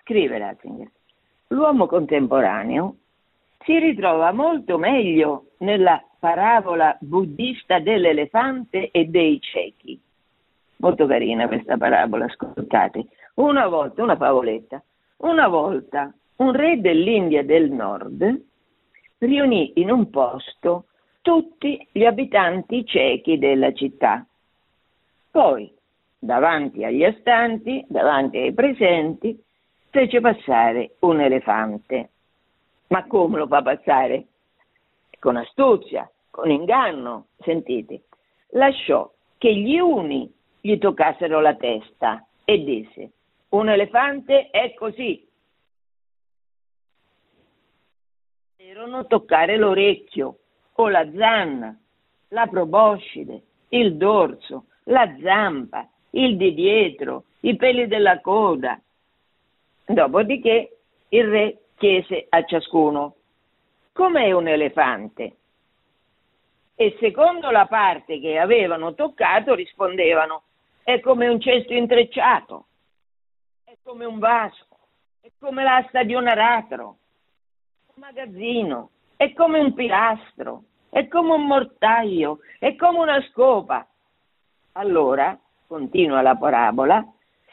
[0.00, 0.90] Scrive Ratzinger
[1.54, 2.96] l'uomo contemporaneo
[3.64, 9.98] si ritrova molto meglio nella parabola buddista dell'elefante e dei ciechi.
[10.78, 13.06] Molto carina questa parabola, ascoltate.
[13.34, 14.82] Una volta, una favoletta,
[15.18, 18.42] una volta un re dell'India del Nord
[19.18, 20.86] riunì in un posto
[21.24, 24.26] tutti gli abitanti ciechi della città.
[25.30, 25.74] Poi,
[26.18, 29.42] davanti agli astanti, davanti ai presenti,
[29.88, 32.10] fece passare un elefante.
[32.88, 34.26] Ma come lo fa passare?
[35.18, 38.02] Con astuzia, con inganno, sentite.
[38.50, 43.12] Lasciò che gli uni gli toccassero la testa e disse,
[43.48, 45.26] un elefante è così.
[48.58, 50.40] Erano toccare l'orecchio
[50.76, 51.76] o la zanna,
[52.28, 58.80] la proboscide, il dorso, la zampa, il di dietro, i peli della coda.
[59.86, 63.16] Dopodiché il re chiese a ciascuno,
[63.92, 65.36] com'è un elefante?
[66.74, 70.42] E secondo la parte che avevano toccato rispondevano,
[70.82, 72.66] è come un cesto intrecciato,
[73.64, 74.66] è come un vaso,
[75.20, 76.96] è come l'asta di un aratro,
[77.94, 78.90] un magazzino,
[79.24, 83.86] è come un pilastro, è come un mortaio, è come una scopa.
[84.72, 87.02] Allora, continua la parabola,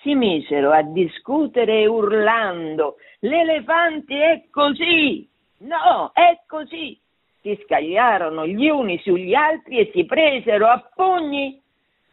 [0.02, 5.28] si misero a discutere urlando, l'elefante è così,
[5.60, 7.00] no, è così.
[7.42, 11.60] Si scagliarono gli uni sugli altri e si presero a pugni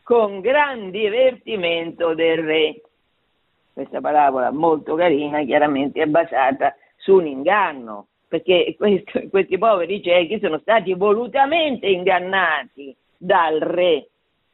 [0.04, 2.80] con gran divertimento del re.
[3.72, 10.38] Questa parabola molto carina, chiaramente è basata su un inganno, perché questo, questi poveri ciechi
[10.40, 14.08] sono stati volutamente ingannati dal re.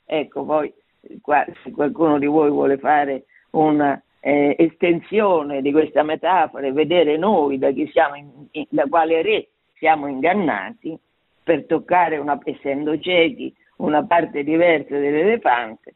[0.06, 0.72] Ecco, poi
[1.20, 7.16] qua, se qualcuno di voi vuole fare una eh, estensione di questa metafora e vedere
[7.16, 10.98] noi da, in, in, da quale re siamo ingannati
[11.42, 15.94] per toccare, una, essendo ciechi, una parte diversa dell'elefante,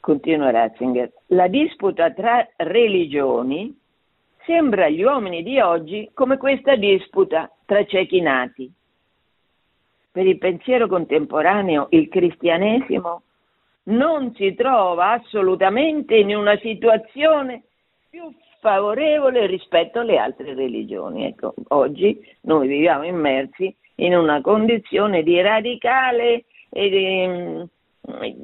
[0.00, 3.74] continua Ratzinger, la disputa tra religioni
[4.46, 8.72] sembra agli uomini di oggi come questa disputa tra ciechi nati.
[10.10, 13.22] Per il pensiero contemporaneo il cristianesimo
[13.84, 17.64] non si trova assolutamente in una situazione
[18.08, 21.26] più favorevole rispetto alle altre religioni.
[21.26, 27.62] Ecco, oggi noi viviamo immersi in una condizione di radicale e di, mm,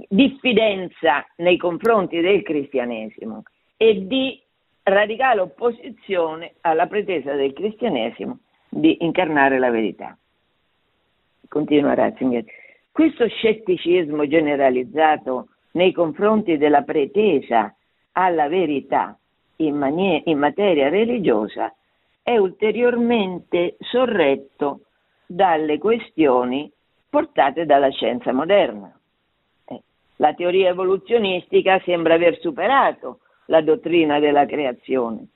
[0.09, 3.43] diffidenza nei confronti del cristianesimo
[3.77, 4.41] e di
[4.85, 10.17] radicale opposizione alla pretesa del cristianesimo di incarnare la verità.
[11.49, 12.45] Continua Ratzinger.
[12.91, 17.75] Questo scetticismo generalizzato nei confronti della pretesa
[18.13, 19.17] alla verità
[19.57, 21.75] in, manie- in materia religiosa
[22.23, 24.83] è ulteriormente sorretto
[25.27, 26.71] dalle questioni
[27.09, 28.95] portate dalla scienza moderna.
[29.67, 29.83] Eh,
[30.17, 33.21] la teoria evoluzionistica sembra aver superato
[33.53, 35.27] la dottrina della creazione.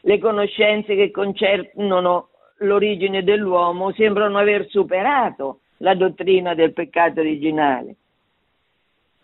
[0.00, 7.96] Le conoscenze che concernono l'origine dell'uomo sembrano aver superato la dottrina del peccato originale.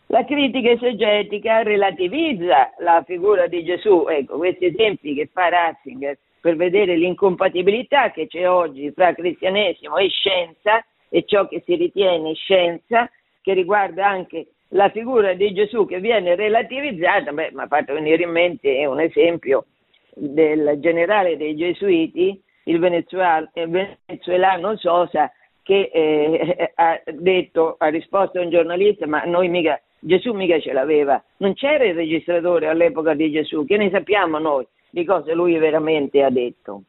[0.09, 6.57] La critica esegetica relativizza la figura di Gesù, ecco, questi esempi che fa Ratzinger per
[6.57, 13.11] vedere l'incompatibilità che c'è oggi fra cristianesimo e scienza e ciò che si ritiene scienza,
[13.40, 18.22] che riguarda anche la figura di Gesù che viene relativizzata, beh, mi ha fatto venire
[18.22, 19.66] in mente un esempio
[20.14, 25.30] del generale dei Gesuiti, il venezuelano Sosa,
[25.62, 30.72] che eh, ha detto, ha risposto a un giornalista, ma noi mica, Gesù mica ce
[30.72, 34.66] l'aveva, non c'era il registratore all'epoca di Gesù, che ne sappiamo noi?
[34.94, 36.82] di cosa lui veramente ha detto.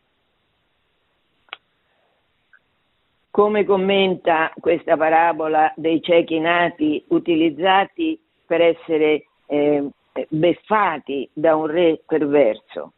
[3.36, 8.18] Come commenta questa parabola dei ciechi nati utilizzati
[8.48, 9.90] per essere eh,
[10.30, 12.94] beffati da un re perverso?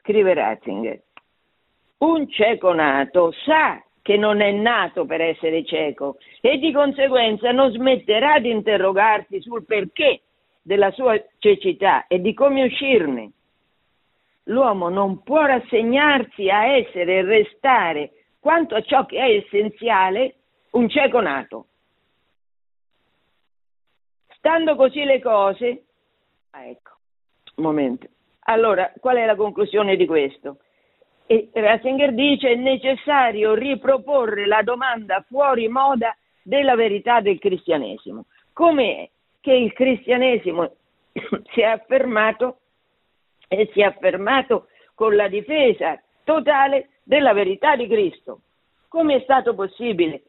[0.00, 1.00] Scrive Ratzinger.
[1.98, 7.70] Un cieco nato sa che non è nato per essere cieco e di conseguenza non
[7.70, 10.22] smetterà di interrogarsi sul perché
[10.60, 13.30] della sua cecità e di come uscirne
[14.48, 18.10] l'uomo non può rassegnarsi a essere e restare
[18.40, 20.34] quanto a ciò che è essenziale
[20.70, 21.66] un cieco nato.
[24.36, 25.84] Stando così le cose,
[26.50, 26.92] ah, ecco,
[27.56, 28.06] un momento.
[28.44, 30.58] Allora, qual è la conclusione di questo?
[31.26, 38.24] E Ratzinger dice è necessario riproporre la domanda fuori moda della verità del cristianesimo.
[38.54, 39.08] Com'è
[39.40, 40.72] che il cristianesimo
[41.52, 42.60] si è affermato
[43.48, 48.40] e si è affermato con la difesa totale della verità di Cristo.
[48.88, 50.24] Come è stato possibile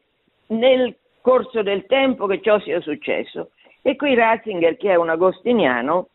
[0.46, 3.50] nel corso del tempo che ciò sia successo?
[3.82, 6.08] E qui Ratzinger, che è un agostiniano,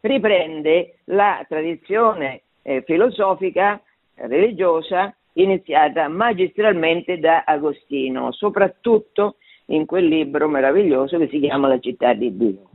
[0.00, 3.80] riprende la tradizione eh, filosofica,
[4.16, 12.12] religiosa, iniziata magistralmente da Agostino, soprattutto in quel libro meraviglioso che si chiama La città
[12.14, 12.70] di Dio.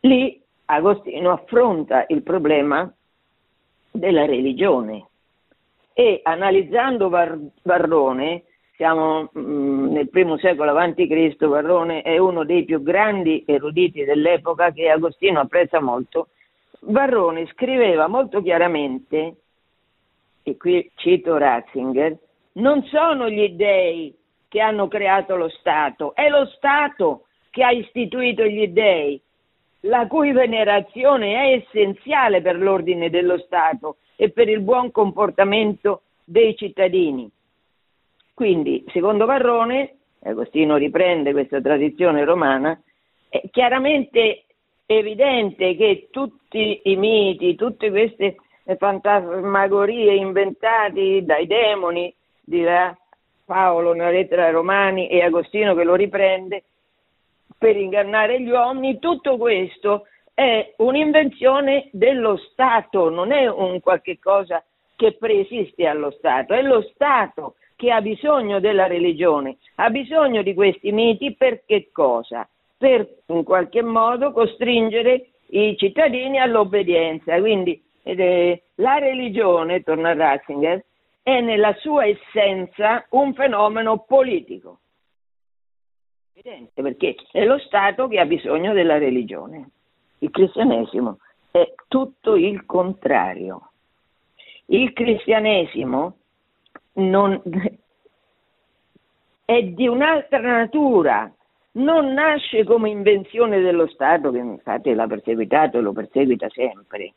[0.00, 2.92] Lì Agostino affronta il problema
[3.90, 5.06] della religione
[5.94, 12.18] e analizzando Var- Varrone si siamo mh, mm, nel primo secolo avanti Cristo, Varrone è
[12.18, 16.28] uno dei più grandi eruditi dell'epoca che Agostino apprezza molto.
[16.80, 19.36] Varrone scriveva molto chiaramente,
[20.42, 22.16] e qui cito Ratzinger,
[22.54, 24.14] non sono gli dei
[24.48, 29.20] che hanno creato lo Stato, è lo Stato che ha istituito gli dei,
[29.80, 36.54] la cui venerazione è essenziale per l'ordine dello Stato e per il buon comportamento dei
[36.54, 37.28] cittadini.
[38.32, 42.80] Quindi, secondo Varrone, Agostino riprende questa tradizione romana,
[43.28, 44.44] è chiaramente
[44.86, 48.36] evidente che tutti i miti, tutte queste
[48.78, 52.96] fantasmagorie inventate dai demoni, dirà
[53.44, 56.62] Paolo nella lettera ai Romani e Agostino che lo riprende,
[57.58, 64.62] per ingannare gli uomini, tutto questo è un'invenzione dello Stato, non è un qualche cosa
[64.96, 70.54] che preesiste allo Stato, è lo Stato che ha bisogno della religione, ha bisogno di
[70.54, 72.48] questi miti per che cosa?
[72.78, 77.38] Per in qualche modo costringere i cittadini all'obbedienza.
[77.38, 80.84] Quindi eh, la religione, torna Ratzinger,
[81.22, 84.78] è nella sua essenza un fenomeno politico.
[86.34, 89.70] Evidente, perché è lo Stato che ha bisogno della religione.
[90.22, 91.18] Il cristianesimo
[91.50, 93.70] è tutto il contrario.
[94.66, 96.16] Il cristianesimo
[96.94, 97.42] non,
[99.44, 101.30] è di un'altra natura,
[101.72, 107.14] non nasce come invenzione dello Stato, che infatti l'ha perseguitato e lo perseguita sempre.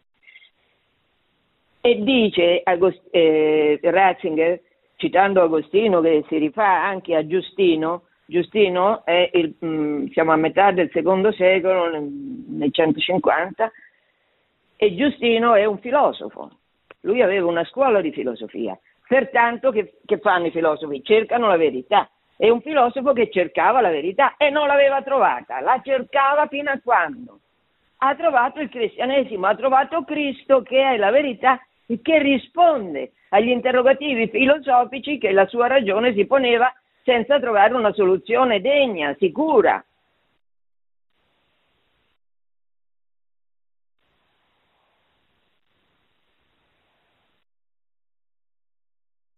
[1.81, 4.59] E dice Agost- eh, Ratzinger,
[4.95, 10.71] citando Agostino, che si rifà anche a Giustino, Giustino è il, mm, siamo a metà
[10.71, 13.71] del secondo secolo, nel, nel 150,
[14.75, 16.51] e Giustino è un filosofo.
[17.01, 21.03] Lui aveva una scuola di filosofia Pertanto che, che fanno i filosofi?
[21.03, 22.09] Cercano la verità.
[22.35, 26.79] È un filosofo che cercava la verità e non l'aveva trovata, la cercava fino a
[26.83, 27.39] quando?
[27.97, 33.49] Ha trovato il cristianesimo, ha trovato Cristo che è la verità e che risponde agli
[33.49, 36.73] interrogativi filosofici che la sua ragione si poneva
[37.05, 39.85] senza trovare una soluzione degna, sicura.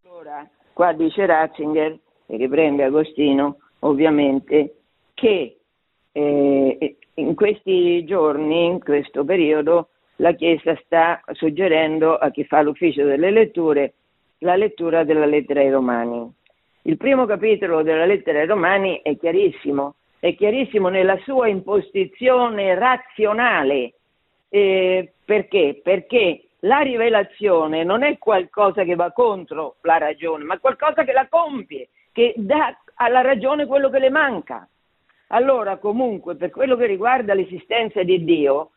[0.04, 4.76] Allora, qua dice Ratzinger, e riprende Agostino, ovviamente,
[5.12, 5.58] che
[6.12, 13.04] eh, in questi giorni, in questo periodo, la Chiesa sta suggerendo a chi fa l'ufficio
[13.04, 13.92] delle letture
[14.38, 16.32] la lettura della lettera ai Romani.
[16.88, 23.92] Il primo capitolo della lettera ai Romani è chiarissimo, è chiarissimo nella sua imposizione razionale.
[24.48, 25.82] Eh, perché?
[25.82, 31.28] Perché la rivelazione non è qualcosa che va contro la ragione, ma qualcosa che la
[31.28, 34.66] compie, che dà alla ragione quello che le manca.
[35.26, 38.70] Allora, comunque, per quello che riguarda l'esistenza di Dio,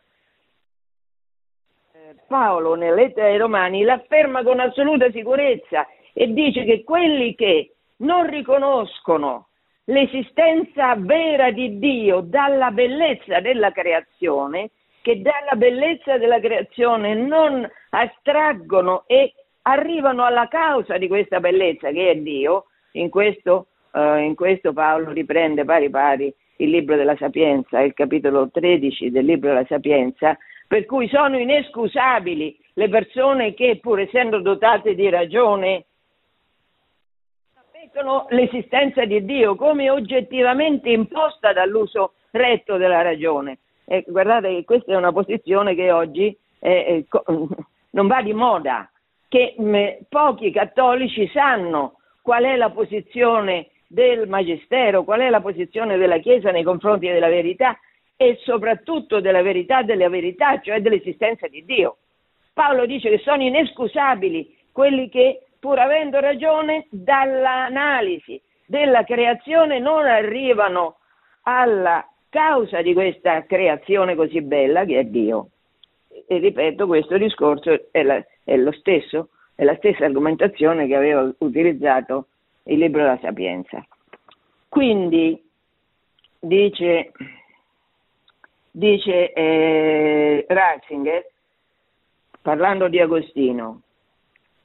[2.27, 8.29] Paolo nella lettera ai Romani l'afferma con assoluta sicurezza e dice che quelli che non
[8.29, 9.47] riconoscono
[9.85, 14.69] l'esistenza vera di Dio dalla bellezza della creazione
[15.01, 19.33] che dalla bellezza della creazione non astraggono e
[19.63, 25.11] arrivano alla causa di questa bellezza che è Dio, in questo, uh, in questo Paolo
[25.11, 30.37] riprende pari pari il libro della Sapienza, il capitolo 13 del libro della Sapienza,
[30.67, 35.85] per cui sono inescusabili le persone che pur essendo dotate di ragione
[37.91, 43.59] ammettono l'esistenza di Dio come oggettivamente imposta dall'uso retto della ragione.
[43.85, 47.03] E guardate che questa è una posizione che oggi è, è,
[47.91, 48.89] non va di moda,
[49.27, 55.97] che mh, pochi cattolici sanno qual è la posizione del Magistero, qual è la posizione
[55.97, 57.77] della Chiesa nei confronti della verità
[58.15, 61.97] e soprattutto della verità della verità, cioè dell'esistenza di Dio.
[62.53, 70.97] Paolo dice che sono inescusabili quelli che, pur avendo ragione, dall'analisi della creazione non arrivano
[71.43, 75.49] alla causa di questa creazione così bella che è Dio.
[76.27, 81.31] E ripeto, questo discorso è, la, è lo stesso, è la stessa argomentazione che aveva
[81.37, 82.25] utilizzato
[82.63, 83.85] il libro della Sapienza.
[84.67, 85.39] Quindi
[86.39, 87.11] dice,
[88.71, 91.29] dice eh, Ratzinger,
[92.41, 93.81] parlando di Agostino,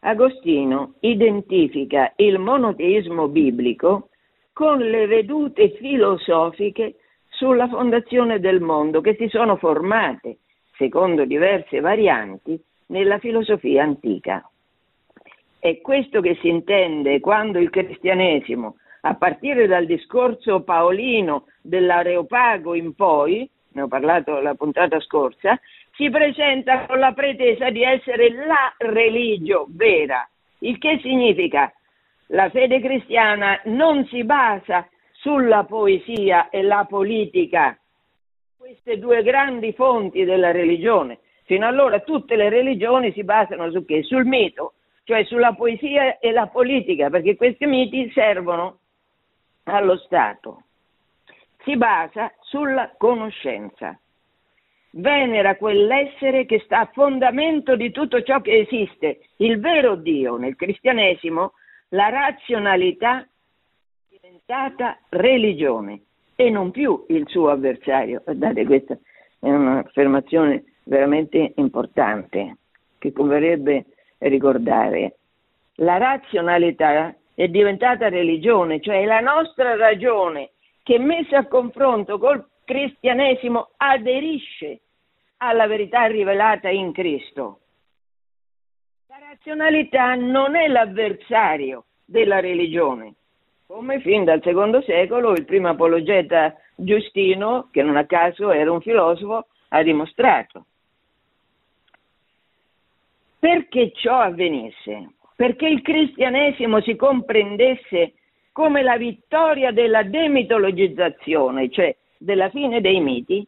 [0.01, 4.11] Agostino identifica il monoteismo biblico
[4.53, 6.97] con le vedute filosofiche
[7.29, 10.39] sulla fondazione del mondo che si sono formate,
[10.77, 14.49] secondo diverse varianti, nella filosofia antica.
[15.59, 22.95] È questo che si intende quando il cristianesimo, a partire dal discorso paolino dell'Areopago in
[22.95, 25.59] poi, ne ho parlato la puntata scorsa,
[25.97, 30.29] si presenta con la pretesa di essere la religio vera,
[30.61, 31.73] il che significa
[32.31, 37.79] la fede cristiana non si basa sulla poesia e la politica,
[38.59, 41.21] queste due grandi fonti della religione.
[41.45, 44.03] Fino allora tutte le religioni si basano su che?
[44.03, 44.75] Sul mito,
[45.05, 48.81] cioè sulla poesia e la politica, perché questi miti servono
[49.65, 50.65] allo Stato.
[51.63, 53.99] Si basa sulla conoscenza
[54.97, 59.21] venera quell'essere che sta a fondamento di tutto ciò che esiste.
[59.37, 61.53] Il vero Dio nel cristianesimo,
[61.91, 63.27] la razionalità è
[64.11, 66.01] diventata religione
[66.35, 68.23] e non più il suo avversario.
[68.25, 68.99] Guardate, questa
[69.41, 72.57] è un'affermazione veramente importante
[72.99, 73.87] che converrebbe
[74.19, 75.17] ricordare.
[75.77, 80.51] La razionalità è diventata religione, cioè la nostra ragione
[80.83, 84.81] che messa a confronto col cristianesimo aderisce
[85.39, 87.61] alla verità rivelata in Cristo.
[89.09, 93.14] La razionalità non è l'avversario della religione,
[93.66, 98.80] come fin dal secondo secolo il primo apologeta Giustino, che non a caso era un
[98.80, 100.66] filosofo, ha dimostrato.
[103.39, 105.11] Perché ciò avvenisse?
[105.34, 108.14] Perché il cristianesimo si comprendesse
[108.53, 113.47] come la vittoria della demitologizzazione, cioè della fine dei miti,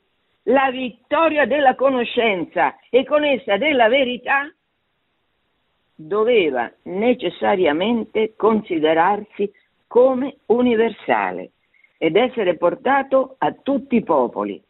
[0.49, 4.51] la vittoria della conoscenza e con essa della verità,
[5.95, 9.51] doveva necessariamente considerarsi
[9.87, 11.51] come universale
[11.99, 14.63] ed essere portato a tutti i popoli,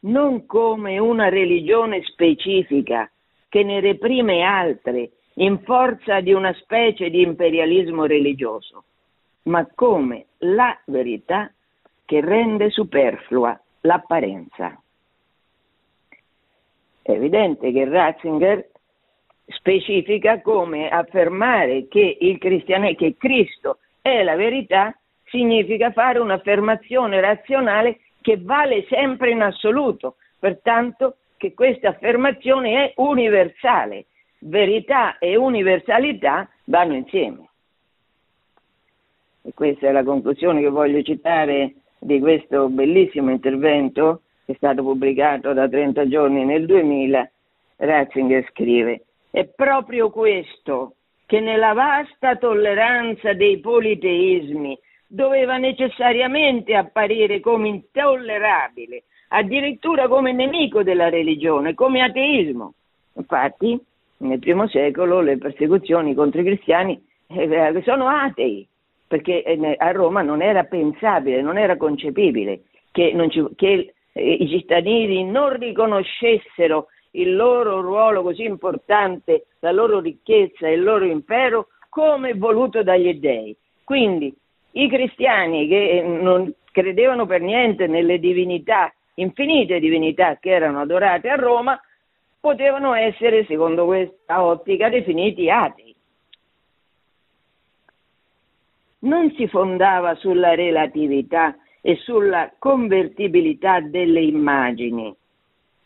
[0.00, 3.10] non come una religione specifica
[3.48, 8.84] che ne reprime altre in forza di una specie di imperialismo religioso,
[9.44, 11.50] ma come la verità
[12.04, 14.80] che rende superflua l'apparenza.
[17.10, 18.68] È evidente che Ratzinger
[19.46, 28.38] specifica come affermare che, il che Cristo è la verità significa fare un'affermazione razionale che
[28.40, 34.06] vale sempre in assoluto, pertanto che questa affermazione è universale.
[34.38, 37.48] Verità e universalità vanno insieme.
[39.42, 45.52] E questa è la conclusione che voglio citare di questo bellissimo intervento è stato pubblicato
[45.52, 47.30] da 30 giorni nel 2000,
[47.76, 50.94] Ratzinger scrive, è proprio questo
[51.26, 54.76] che nella vasta tolleranza dei politeismi
[55.06, 62.74] doveva necessariamente apparire come intollerabile, addirittura come nemico della religione, come ateismo.
[63.14, 63.80] Infatti,
[64.18, 68.66] nel primo secolo le persecuzioni contro i cristiani eh, sono atei,
[69.06, 75.24] perché eh, a Roma non era pensabile, non era concepibile che, ci, che i cittadini
[75.24, 82.34] non riconoscessero il loro ruolo così importante, la loro ricchezza e il loro impero come
[82.34, 83.56] voluto dagli dèi.
[83.84, 84.34] Quindi
[84.72, 91.28] i cristiani che eh, non credevano per niente nelle divinità, infinite divinità che erano adorate
[91.28, 91.80] a Roma,
[92.38, 95.94] potevano essere, secondo questa ottica, definiti atei.
[99.00, 105.14] Non si fondava sulla relatività e sulla convertibilità delle immagini.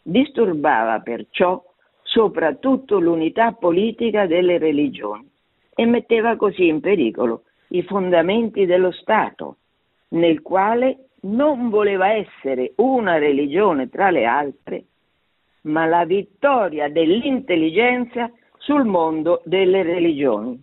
[0.03, 1.62] Disturbava perciò
[2.03, 5.28] soprattutto l'unità politica delle religioni
[5.74, 9.57] e metteva così in pericolo i fondamenti dello Stato,
[10.09, 14.84] nel quale non voleva essere una religione tra le altre,
[15.62, 20.62] ma la vittoria dell'intelligenza sul mondo delle religioni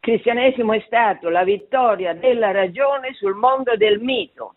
[0.00, 4.54] cristianesimo è stato la vittoria della ragione sul mondo del mito.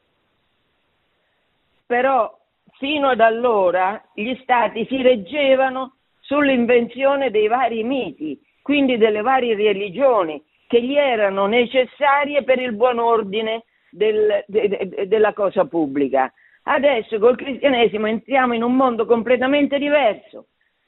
[1.86, 2.36] Però
[2.78, 10.42] fino ad allora gli stati si reggevano sull'invenzione dei vari miti, quindi delle varie religioni
[10.68, 16.34] che gli erano necessarie per il buon ordine del, de, de, della cosa pubblica.
[16.64, 20.48] Adesso col cristianesimo entriamo in un mondo completamente diverso,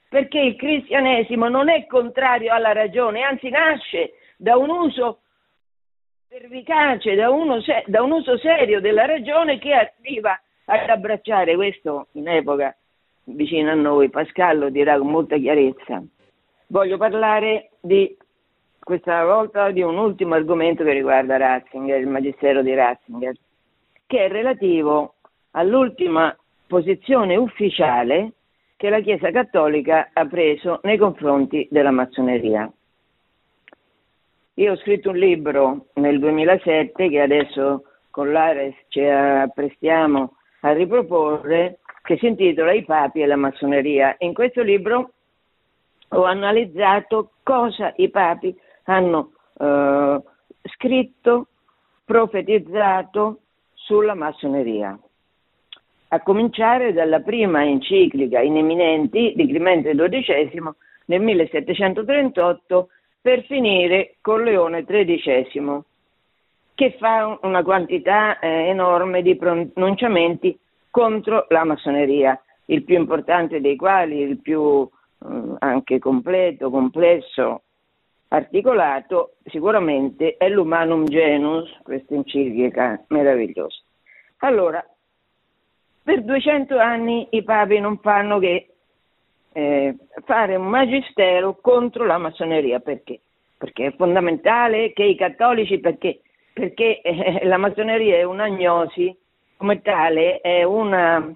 [0.10, 5.20] perché il cristianesimo non è contrario alla ragione, anzi nasce da un uso
[6.28, 12.28] pervicace, da, uno, da un uso serio della ragione che arriva ad abbracciare questo in
[12.28, 12.76] epoca
[13.26, 14.10] vicino a noi.
[14.10, 16.04] Pascal lo dirà con molta chiarezza.
[16.68, 18.18] Voglio parlare di
[18.80, 23.36] questa volta di un ultimo argomento che riguarda Ratzinger, il magistero di Ratzinger,
[24.06, 25.16] che è relativo
[25.52, 26.36] all'ultima
[26.68, 28.34] posizione ufficiale
[28.76, 32.72] che la Chiesa Cattolica ha preso nei confronti della massoneria.
[34.58, 41.80] Io ho scritto un libro nel 2007 che adesso con l'Ares ci apprestiamo a riproporre,
[42.04, 44.16] che si intitola I papi e la massoneria.
[44.20, 45.12] In questo libro
[46.08, 50.22] ho analizzato cosa i papi hanno eh,
[50.62, 51.48] scritto,
[52.06, 53.40] profetizzato
[53.74, 54.98] sulla massoneria.
[56.10, 60.62] A cominciare dalla prima enciclica in eminenti di Clemente XII
[61.08, 62.88] nel 1738
[63.26, 65.82] per finire con Leone XIII,
[66.76, 70.56] che fa una quantità eh, enorme di pronunciamenti
[70.92, 77.64] contro la massoneria, il più importante dei quali, il più eh, anche completo, complesso,
[78.28, 83.82] articolato, sicuramente è l'Humanum Genus, questa enciclica meravigliosa.
[84.42, 84.88] Allora,
[86.04, 88.75] per 200 anni i papi non fanno che
[89.58, 89.96] eh,
[90.26, 92.80] fare un magistero contro la massoneria.
[92.80, 93.22] Perché?
[93.58, 96.20] Perché è fondamentale che i cattolici, perché,
[96.52, 99.16] perché eh, la massoneria è un'agnosi,
[99.56, 101.34] come tale è una,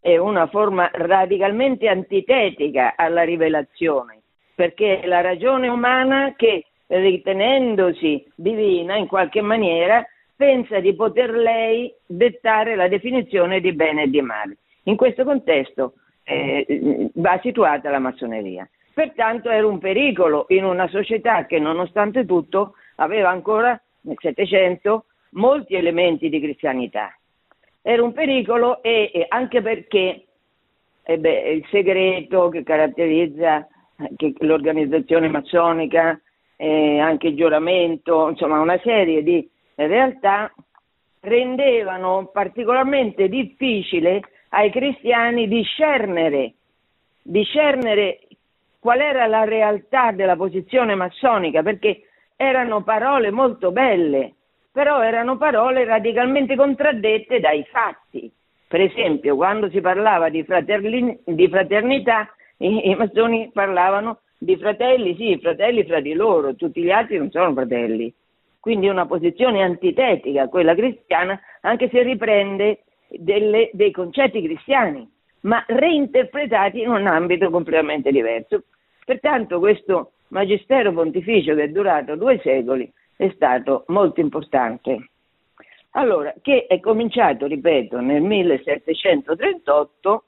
[0.00, 4.20] è una forma radicalmente antitetica alla rivelazione,
[4.56, 11.92] perché è la ragione umana che ritenendosi divina in qualche maniera pensa di poter lei
[12.04, 14.56] dettare la definizione di bene e di male.
[14.84, 15.92] In questo contesto
[16.28, 18.68] eh, va situata la massoneria.
[18.92, 25.74] Pertanto era un pericolo in una società che nonostante tutto aveva ancora nel Settecento molti
[25.74, 27.16] elementi di cristianità.
[27.80, 30.24] Era un pericolo e, e anche perché
[31.04, 33.66] eh beh, il segreto che caratterizza
[34.16, 36.20] che l'organizzazione massonica,
[36.56, 40.52] eh, anche il giuramento, insomma una serie di realtà
[41.20, 46.54] rendevano particolarmente difficile ai cristiani discernere,
[47.22, 48.20] discernere
[48.78, 52.02] qual era la realtà della posizione massonica, perché
[52.36, 54.34] erano parole molto belle,
[54.72, 58.30] però erano parole radicalmente contraddette dai fatti.
[58.68, 60.44] Per esempio, quando si parlava di,
[61.24, 66.90] di fraternità, i, i massoni parlavano di fratelli, sì, fratelli fra di loro, tutti gli
[66.90, 68.12] altri non sono fratelli.
[68.60, 75.08] Quindi una posizione antitetica a quella cristiana, anche se riprende delle, dei concetti cristiani,
[75.40, 78.64] ma reinterpretati in un ambito completamente diverso.
[79.04, 85.08] Pertanto questo magistero pontificio che è durato due secoli è stato molto importante.
[85.92, 90.24] Allora, che è cominciato, ripeto, nel 1738,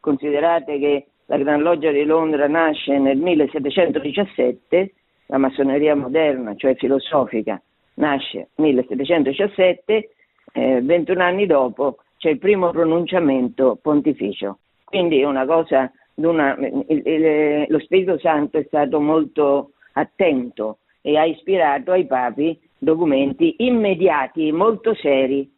[0.00, 4.94] considerate che la Gran Loggia di Londra nasce nel 1717,
[5.26, 7.62] la massoneria moderna, cioè filosofica,
[7.94, 10.10] nasce nel 1717,
[10.52, 14.58] eh, 21 anni dopo c'è il primo pronunciamento pontificio.
[14.84, 21.24] Quindi una cosa, una, il, il, lo Spirito Santo è stato molto attento e ha
[21.24, 25.50] ispirato ai papi documenti immediati, molto seri.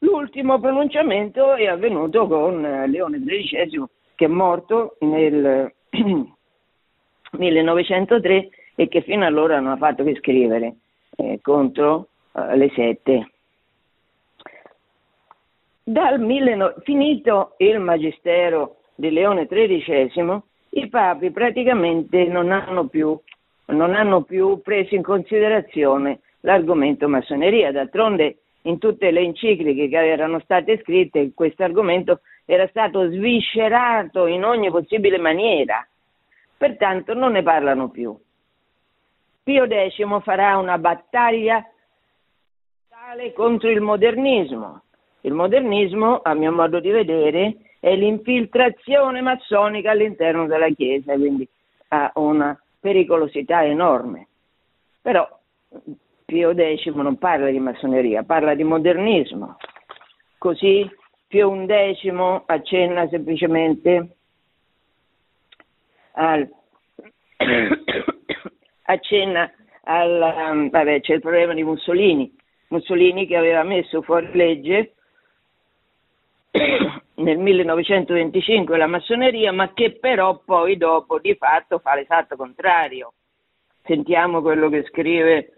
[0.00, 5.72] L'ultimo pronunciamento è avvenuto con Leone XIII che è morto nel
[7.32, 10.74] 1903 e che fino allora non ha fatto che scrivere
[11.16, 13.30] eh, contro eh, le sette.
[15.82, 16.82] Dal 19...
[16.82, 23.18] finito il magistero di Leone XIII, i papi praticamente non hanno più,
[23.66, 27.72] non hanno più preso in considerazione l'argomento massoneria.
[27.72, 34.44] D'altronde in tutte le encicliche che erano state scritte questo argomento era stato sviscerato in
[34.44, 35.86] ogni possibile maniera,
[36.56, 38.16] pertanto non ne parlano più.
[39.42, 41.64] Pio X farà una battaglia
[43.34, 44.82] contro il modernismo.
[45.22, 51.48] Il modernismo, a mio modo di vedere, è l'infiltrazione massonica all'interno della Chiesa, quindi
[51.88, 54.28] ha una pericolosità enorme.
[55.00, 55.26] Però
[56.24, 59.56] Pio X non parla di massoneria, parla di modernismo.
[60.36, 60.88] Così
[61.26, 64.08] Pio XI accenna semplicemente
[66.12, 66.48] al
[68.82, 69.52] accenna
[69.84, 72.37] al vabbè, c'è il problema di Mussolini,
[72.68, 74.92] Mussolini che aveva messo fuori legge
[77.14, 83.12] nel 1925 la massoneria, ma che però poi dopo di fatto fa l'esatto contrario.
[83.84, 85.52] Sentiamo quello che scrive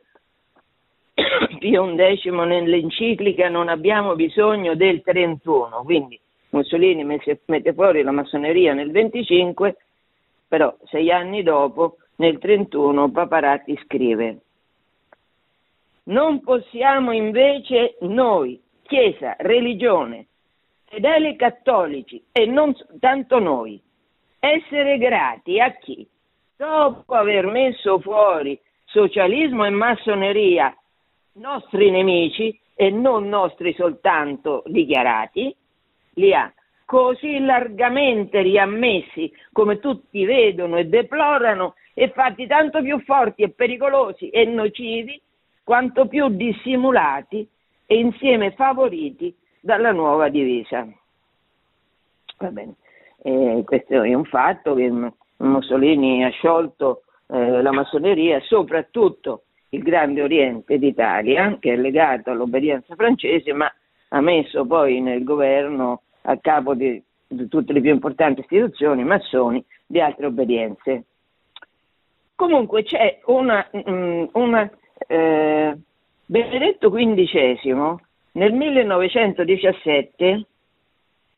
[1.59, 6.19] Pio XI nell'enciclica non abbiamo bisogno del 31, quindi
[6.51, 9.77] Mussolini mette fuori la massoneria nel 25,
[10.49, 14.41] però sei anni dopo, nel 31, Paparatti scrive
[16.11, 20.27] non possiamo invece noi, Chiesa, religione,
[20.85, 23.81] fedeli cattolici e non tanto noi,
[24.39, 26.09] essere grati a chi?
[26.61, 30.77] dopo aver messo fuori socialismo e massoneria,
[31.35, 35.57] nostri nemici e non nostri soltanto dichiarati,
[36.17, 36.53] li ha
[36.85, 44.29] così largamente riammessi come tutti vedono e deplorano e fatti tanto più forti e pericolosi
[44.29, 45.19] e nocivi
[45.71, 47.49] quanto più dissimulati
[47.87, 50.85] e insieme favoriti dalla nuova divisa.
[53.23, 54.93] Eh, questo è un fatto che
[55.37, 62.97] Mussolini ha sciolto eh, la massoneria, soprattutto il Grande Oriente d'Italia, che è legato all'obbedienza
[62.97, 63.73] francese, ma
[64.09, 69.65] ha messo poi nel governo a capo di, di tutte le più importanti istituzioni massoni
[69.87, 71.05] di altre obbedienze.
[72.35, 74.69] Comunque c'è una, mm, una
[75.07, 75.79] eh,
[76.27, 77.97] Benedetto XV
[78.33, 80.47] nel 1917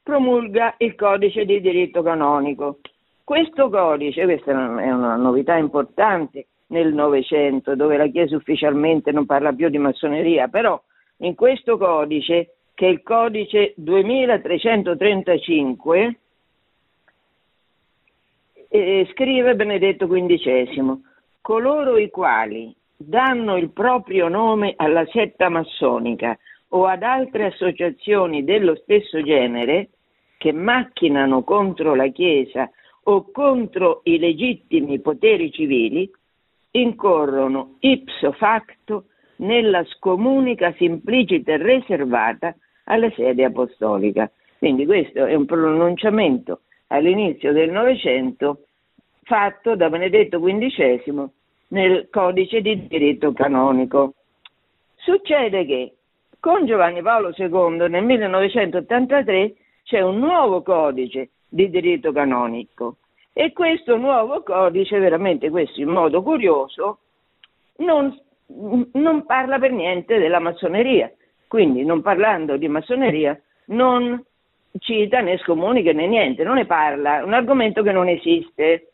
[0.03, 2.79] promulga il codice di diritto canonico.
[3.25, 9.53] Questo codice, questa è una novità importante nel Novecento, dove la Chiesa ufficialmente non parla
[9.53, 10.81] più di massoneria, però
[11.19, 16.19] in questo codice, che è il codice 2335,
[18.69, 20.99] eh, scrive Benedetto XV,
[21.41, 22.75] coloro i quali
[23.07, 26.39] danno il proprio nome alla setta massonica
[26.69, 29.91] o ad altre associazioni dello stesso genere
[30.39, 32.71] che macchinano contro la Chiesa
[33.05, 36.11] o contro i legittimi poteri civili,
[36.73, 44.31] incorrono ipso facto nella scomunica simplicita e riservata alla sede apostolica.
[44.59, 48.67] Quindi questo è un pronunciamento all'inizio del Novecento
[49.23, 51.31] fatto da Benedetto XV
[51.73, 54.15] nel codice di diritto canonico.
[54.97, 55.95] Succede che
[56.39, 59.55] con Giovanni Paolo II nel 1983
[59.85, 62.97] c'è un nuovo codice di diritto canonico
[63.33, 66.99] e questo nuovo codice, veramente questo in modo curioso,
[67.77, 68.17] non,
[68.93, 71.11] non parla per niente della massoneria,
[71.49, 74.23] quindi non parlando di massoneria non
[74.79, 78.89] cita né scomunica né niente, non ne parla, è un argomento che non esiste.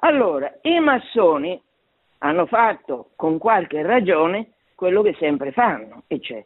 [0.00, 1.60] Allora, i massoni
[2.18, 6.44] hanno fatto con qualche ragione quello che sempre fanno, e cioè,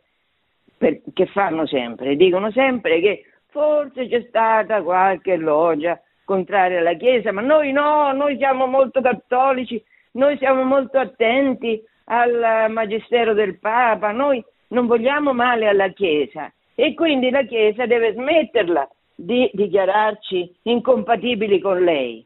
[0.76, 7.32] per, che fanno sempre, dicono sempre che forse c'è stata qualche loggia contraria alla Chiesa,
[7.32, 14.12] ma noi no, noi siamo molto cattolici, noi siamo molto attenti al magistero del Papa,
[14.12, 21.60] noi non vogliamo male alla Chiesa e quindi la Chiesa deve smetterla di dichiararci incompatibili
[21.60, 22.24] con lei.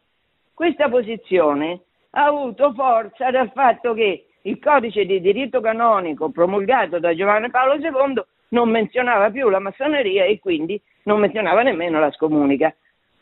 [0.52, 1.80] Questa posizione
[2.14, 7.74] ha avuto forza dal fatto che il codice di diritto canonico promulgato da Giovanni Paolo
[7.74, 12.74] II non menzionava più la massoneria e quindi non menzionava nemmeno la scomunica.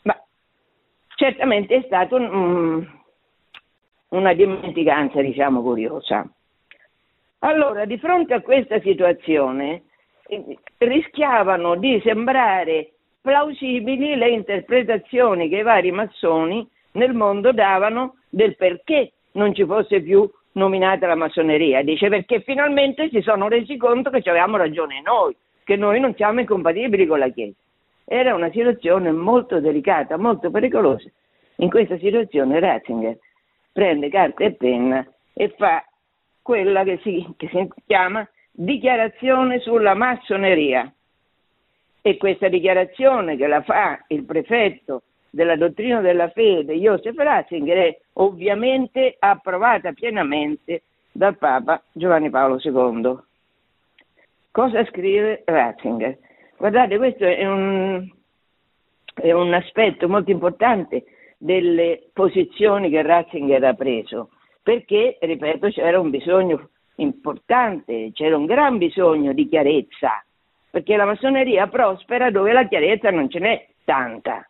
[0.03, 0.20] Ma
[1.14, 2.86] certamente è stata un,
[4.09, 6.28] una dimenticanza, diciamo, curiosa.
[7.40, 9.84] Allora, di fronte a questa situazione,
[10.26, 18.57] eh, rischiavano di sembrare plausibili le interpretazioni che i vari massoni nel mondo davano del
[18.57, 21.82] perché non ci fosse più nominata la massoneria.
[21.82, 25.34] Dice perché finalmente si sono resi conto che avevamo ragione noi,
[25.64, 27.57] che noi non siamo incompatibili con la Chiesa.
[28.05, 31.09] Era una situazione molto delicata, molto pericolosa.
[31.57, 33.16] In questa situazione Ratzinger
[33.72, 35.84] prende carta e penna e fa
[36.43, 40.93] quella che si, che si chiama dichiarazione sulla massoneria.
[42.05, 45.03] E questa dichiarazione che la fa il prefetto
[45.33, 53.18] della dottrina della fede Joseph Ratzinger è ovviamente approvata pienamente dal Papa Giovanni Paolo II.
[54.51, 56.18] Cosa scrive Ratzinger?
[56.59, 58.07] Guardate, questo è un,
[59.14, 61.05] è un aspetto molto importante
[61.39, 64.28] delle posizioni che Ratzinger ha preso,
[64.62, 70.22] perché, ripeto, c'era un bisogno importante, c'era un gran bisogno di chiarezza,
[70.70, 74.47] perché la massoneria prospera dove la chiarezza non ce n'è tanta.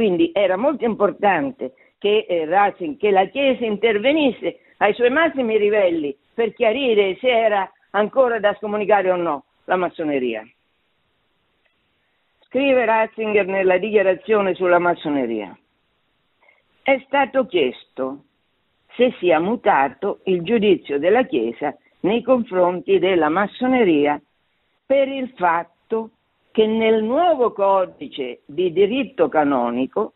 [0.00, 6.16] Quindi era molto importante che, eh, Ratzinger, che la Chiesa intervenisse ai suoi massimi livelli
[6.32, 10.42] per chiarire se era ancora da scomunicare o no la massoneria.
[12.46, 15.54] Scrive Ratzinger nella dichiarazione sulla massoneria.
[16.80, 18.22] È stato chiesto
[18.96, 24.18] se sia mutato il giudizio della Chiesa nei confronti della massoneria
[24.86, 26.12] per il fatto
[26.52, 30.14] che nel nuovo codice di diritto canonico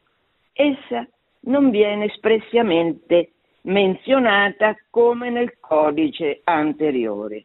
[0.52, 1.06] essa
[1.40, 3.32] non viene espressamente
[3.62, 7.44] menzionata come nel codice anteriore.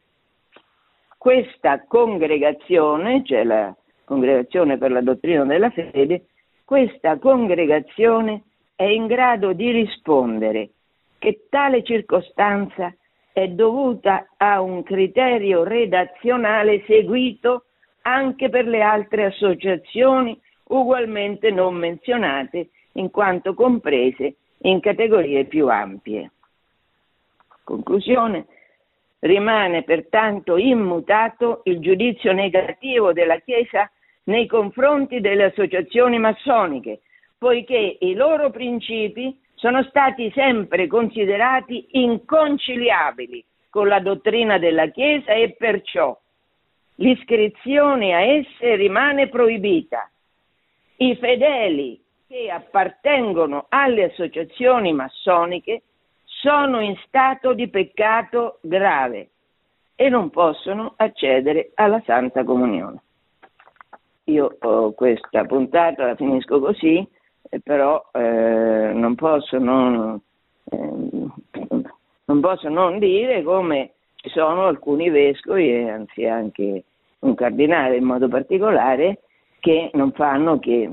[1.18, 3.76] Questa congregazione, cioè la
[4.10, 6.30] Congregazione per la dottrina della fede,
[6.66, 8.42] questa congregazione
[8.76, 10.72] è in grado di rispondere
[11.20, 12.92] che tale circostanza
[13.32, 17.66] è dovuta a un criterio redazionale seguito
[18.02, 20.40] anche per le altre associazioni
[20.70, 26.32] ugualmente non menzionate in quanto comprese in categorie più ampie.
[27.64, 28.46] Conclusione.
[29.20, 33.90] Rimane pertanto immutato il giudizio negativo della Chiesa
[34.24, 37.02] nei confronti delle associazioni massoniche,
[37.38, 45.56] poiché i loro principi sono stati sempre considerati inconciliabili con la dottrina della Chiesa e
[45.58, 46.18] perciò
[47.00, 50.10] l'iscrizione a esse rimane proibita.
[50.98, 55.84] I fedeli che appartengono alle associazioni massoniche
[56.24, 59.30] sono in stato di peccato grave
[59.96, 63.02] e non possono accedere alla Santa Comunione.
[64.26, 67.06] Io ho questa puntata la finisco così,
[67.64, 70.22] però eh, non, posso non,
[70.72, 71.28] eh,
[72.26, 76.84] non posso non dire come ci sono alcuni vescovi, e anzi anche
[77.20, 79.22] un cardinale in modo particolare,
[79.60, 80.90] che non fanno che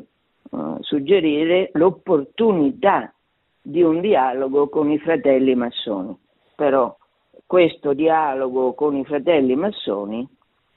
[0.51, 3.13] uh, suggerire l'opportunità
[3.61, 6.17] di un dialogo con i fratelli massoni.
[6.55, 6.97] Però
[7.45, 10.27] questo dialogo con i fratelli massoni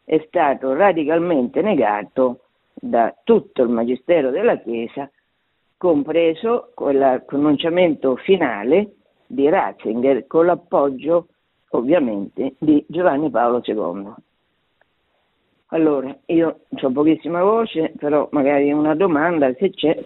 [0.04, 2.41] è stato radicalmente negato
[2.74, 5.10] da tutto il Magistero della Chiesa,
[5.78, 8.93] compreso quel pronunciamento finale
[9.28, 11.28] di Ratzinger con l'appoggio
[11.72, 14.13] ovviamente di Giovanni Paolo II.
[15.67, 20.03] Allora, io ho pochissima voce, però magari una domanda se c'è.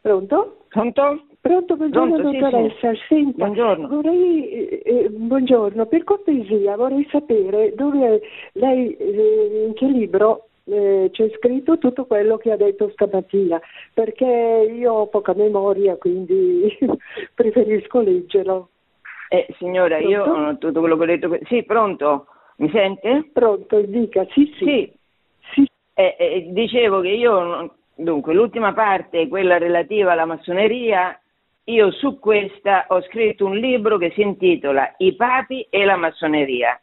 [0.00, 0.56] Pronto?
[0.68, 1.26] Pronto?
[1.40, 2.92] Pronto, buongiorno Pronto, sì, dottoressa.
[2.92, 3.00] sì.
[3.08, 3.88] Senta, Buongiorno.
[3.88, 8.20] vorrei, eh, eh, buongiorno, per cortesia vorrei sapere dove
[8.52, 13.60] lei, eh, in che libro eh, c'è scritto tutto quello che ha detto stamattina,
[13.92, 16.76] perché io ho poca memoria, quindi
[17.34, 18.70] preferisco leggerlo.
[19.28, 20.30] Eh, signora, io Pronto?
[20.32, 21.38] ho tutto quello che ho detto.
[21.44, 22.26] Sì, pronto?
[22.56, 23.30] Mi sente?
[23.32, 24.64] Pronto, dica, sì, sì.
[24.64, 24.92] Sì.
[25.52, 31.18] Sì, Eh, eh, dicevo che io, dunque, l'ultima parte, quella relativa alla massoneria,
[31.64, 36.78] io su questa ho scritto un libro che si intitola I papi e la massoneria.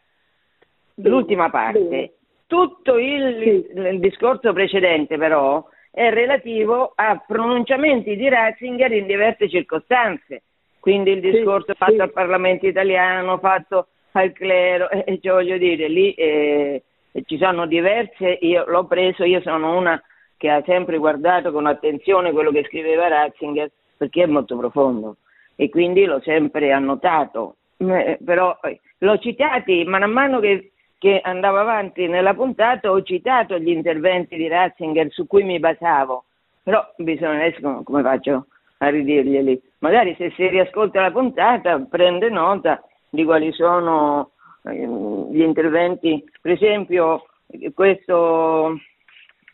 [0.95, 1.79] bene, L'ultima parte.
[1.79, 2.11] bene.
[2.53, 3.79] Tutto il, Sì.
[3.79, 10.43] il discorso precedente, però, è relativo a pronunciamenti di Ratzinger in diverse circostanze.
[10.79, 11.99] Quindi il Sì, discorso fatto sì.
[12.01, 16.83] al Parlamento italiano, fatto al clero, e e cioè, voglio dire, lì eh,
[17.25, 19.99] ci sono diverse, io l'ho preso, io sono una
[20.37, 25.15] che ha sempre guardato con attenzione quello che scriveva Ratzinger perché è molto profondo
[25.55, 30.72] e quindi l'ho sempre annotato, Eh, però eh, l'ho citati man mano che,
[31.03, 36.23] che andavo avanti nella puntata, ho citato gli interventi di Ratzinger su cui mi basavo,
[36.63, 38.45] però bisogna adesso come, faccio
[38.77, 39.61] a ridirglieli?
[39.79, 44.31] Magari se si riascolta la puntata prende nota di quali sono
[44.63, 44.87] eh,
[45.29, 47.25] gli interventi, per esempio
[47.73, 48.79] questo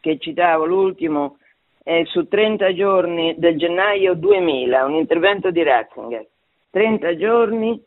[0.01, 1.37] che citavo, l'ultimo,
[1.81, 6.27] è su 30 giorni del gennaio 2000, un intervento di Ratzinger.
[6.69, 7.83] 30 giorni,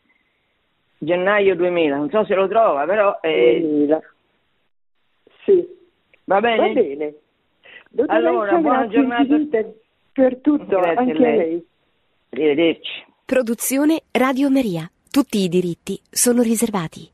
[1.04, 4.00] gennaio 2000, non so se lo trova, però eh, 2000.
[5.44, 5.66] Sì,
[6.24, 6.72] va va bene?
[6.72, 7.14] bene.
[7.90, 9.36] Dottoressa, Allora, buona giornata.
[10.12, 11.36] per tutto, Grazie a anche a lei.
[11.36, 11.66] lei.
[12.30, 13.04] Arrivederci.
[13.24, 14.90] Produzione Radio Maria.
[15.10, 17.10] Tutti i diritti sono riservati.